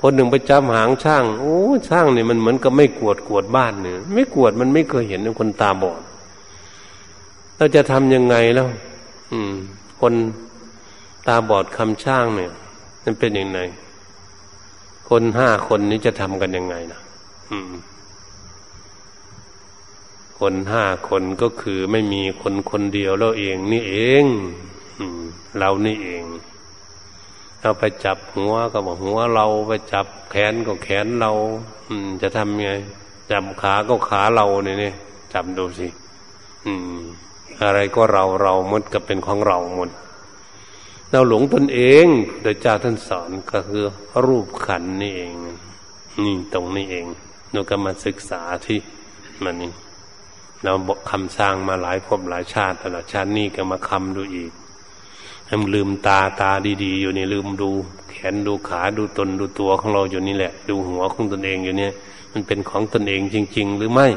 [0.00, 1.56] คนหนึ่งไปจับหางช่าง โอ้
[1.88, 6.00] ช่างเนี่ยมันเหมือนกับไม่กวดกวดบ้านเนี่ยไม่กวดมันไม่เคยเห็นคนตาบอด
[7.56, 8.66] เราจะทำยังไงแล้ว
[9.32, 9.52] อืม
[10.00, 10.14] คน
[11.26, 12.52] ตาบอดคำช่างเนี่ย
[13.04, 13.60] มันเป็นยังไง
[15.08, 17.00] คนห้าคนนี้จะทำกันยังไงนะ
[17.50, 17.72] อืม
[20.38, 24.24] คนห้าคนก็คือไม่มีคนคนเดียวเราเองนี่เอง
[25.58, 26.22] เรานี่เอง
[27.60, 31.32] เราไปจับหัวก็บอกหัวเราไปจับแขนก็แขนเรา
[31.88, 32.72] อืม จะทำยังไง
[33.30, 34.92] จับขาก็ขาเราเนี่ยนี่
[35.32, 35.88] จับดูสิ
[36.66, 37.00] อืม
[37.62, 39.90] อะไรก็เราเราหมดก็เป็นของเราหมด
[41.12, 42.06] เราหลงตนเอง
[42.42, 43.84] โดยเจ้าท่านสอนก็คือ
[44.26, 45.32] รูปขันนี่เอง
[46.24, 47.06] นี่ตรงนี้เอง
[47.52, 48.78] เราก็มาศึกษาที่
[49.44, 49.72] มันนี่
[50.62, 54.52] เราบอกคำสร้างมาหลายภพหลายชาติแต่ละชาตินี่ก็มาคำดูอีก
[55.46, 56.50] ให้ลืมตาตา
[56.84, 57.70] ดี ๆ อยู่นี่ลืมดู
[58.10, 61.92] แขนดูขาดูตนดูตัวของเราอยู่นี่แหละ ดูหัวของตนเองอยู่เนี่ย
[62.32, 64.08] มันเป็นของตนเองจริง ๆ หรือไม่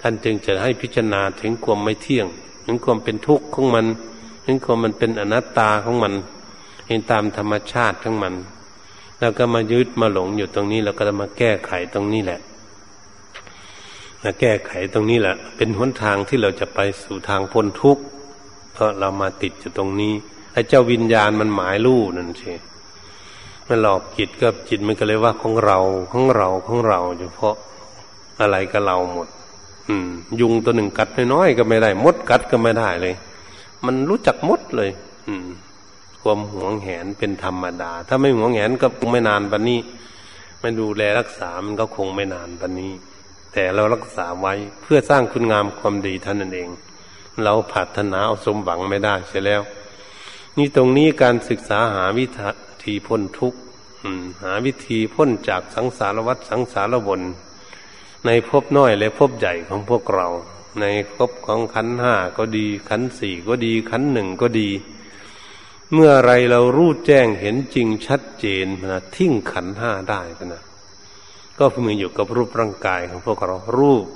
[0.00, 2.26] ท่านจึงจะให้พิจารณาถึงความไม่เที่ยง
[2.64, 3.86] ถึงความเป็นทุกข์ของมัน
[4.46, 6.12] ถึงความมันเป็นอนัตตาของมัน
[6.86, 8.34] เห็นตามธรรมชาติของมัน
[9.20, 12.40] แล้วก็มายึดมาหลงอยู่ตรงนี้ แล้วก็มาแก้ไขตรงนี้แหละ
[14.22, 18.02] มาแก้ไขตรงนี้แหละ เป็นหนทางที่เราจะไปสู่ทางพ้นทุกข์
[18.72, 20.12] เพราะเรามาติดอยู่ตรงนี้
[20.52, 22.52] ไอ้เจ้าวิญญาณมันหมายลู่นั่นสิ
[23.68, 25.78] มันหลอกจิตก็จิตมันก็เลยว่าของเรา
[26.12, 27.56] ของเราของเราเฉพาะ
[28.40, 29.28] อะไรก็เราหมด
[29.88, 30.08] อืม
[30.40, 33.14] ยุงตัวหนึ่งกัดน้อยๆก็ไม่ได้ มดกัดก็ไม่ได้เลย
[33.84, 34.90] มันรู้จักมดเลย
[35.28, 35.48] อืม
[36.22, 39.80] ความหวงแหนเป็นธรรมดา ถ้าไม่หวงแหนก็คงไม่นานปันนี้
[40.60, 42.92] ไม่ดูแลรักษามันก็คงไม่นานปันนี้
[43.52, 46.70] แต่เรารักษาไว้เพื่อสร้างคุณงามความดีท่านนั่นเอง
[47.42, 49.62] เราผัฒนาเอาสมหวังไม่ได้เสียแล้ว
[50.56, 52.26] นี่ตรงนี้การศึกษาหาวิ
[52.84, 53.58] ธีพ้นทุกข์
[54.44, 57.22] หาวิธีพ้นจากสังสารวัฏสังสารวน
[58.26, 60.28] ในภพน้อยและภพใหญ่ของพวกเรา
[60.80, 64.70] ในครบของขันห้าก็ดีขันสี่ก็ดีขันหนึ่งก็ดี
[65.92, 70.62] เมื่อไรเรารู้แจ้งเห็นจริงชัดเจนนะทิ้งขันห้าได้นะ
[71.58, 74.06] ก็มืออยู่กับรูปร่างกายของพวกเรารูป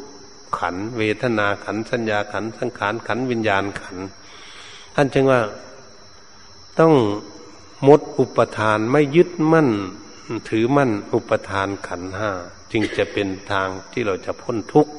[0.59, 3.97] ขัน เวทนาขันสัญญาขันสังขารขันวิญญาณขัน
[4.95, 5.41] ท่านจึงว่า
[6.81, 6.95] ต้อง
[7.87, 9.69] มดอุปทานไม่ยึดมั่น
[10.49, 12.31] ถือมั่นอุปทานขันห้า
[12.73, 14.93] จึงจะเป็นทางที่เราจะพ้นทุกข์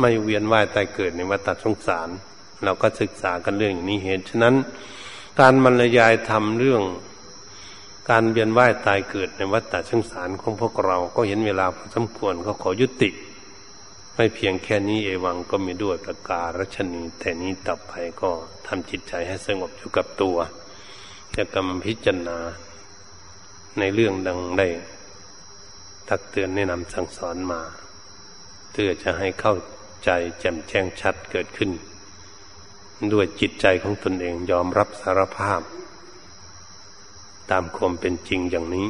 [0.00, 2.08] ไม่เวียนว่ายตายเกิดในวัฏสงสาร
[2.64, 4.54] เราก็ศึกษากันเรื่องนี้เหตุฉะนั้น
[5.40, 6.82] การบรรยายทำเรื่อง
[8.10, 13.10] การเวียนว่ายตายเกิดในวัฏสงสารของพวกเรา ก็เห็นเวลาพอสมควรก็ขอยุติ
[14.14, 18.30] ไม่เพียงแค่นี้เอวังก็มีด้วยประการรัชนี แต่นี้ต่อไปก็
[18.66, 20.36] ทำจิตใจให้สงบอยู่กับตัว
[21.36, 22.38] จะกำพิจารณา
[23.78, 24.68] ในเรื่องดังได้
[26.08, 27.60] ทักเตือนแนะนำสั่งสอนมา
[28.72, 29.54] เพื่อจะให้เข้า
[30.06, 31.70] ใจแจ่มแจ้งชัดเกิดขึ้น
[33.12, 35.60] ด้วยจิตใจของตนเองยอมรับสารภาพ
[37.50, 38.86] ตามความเป็นจริงอย่างนี้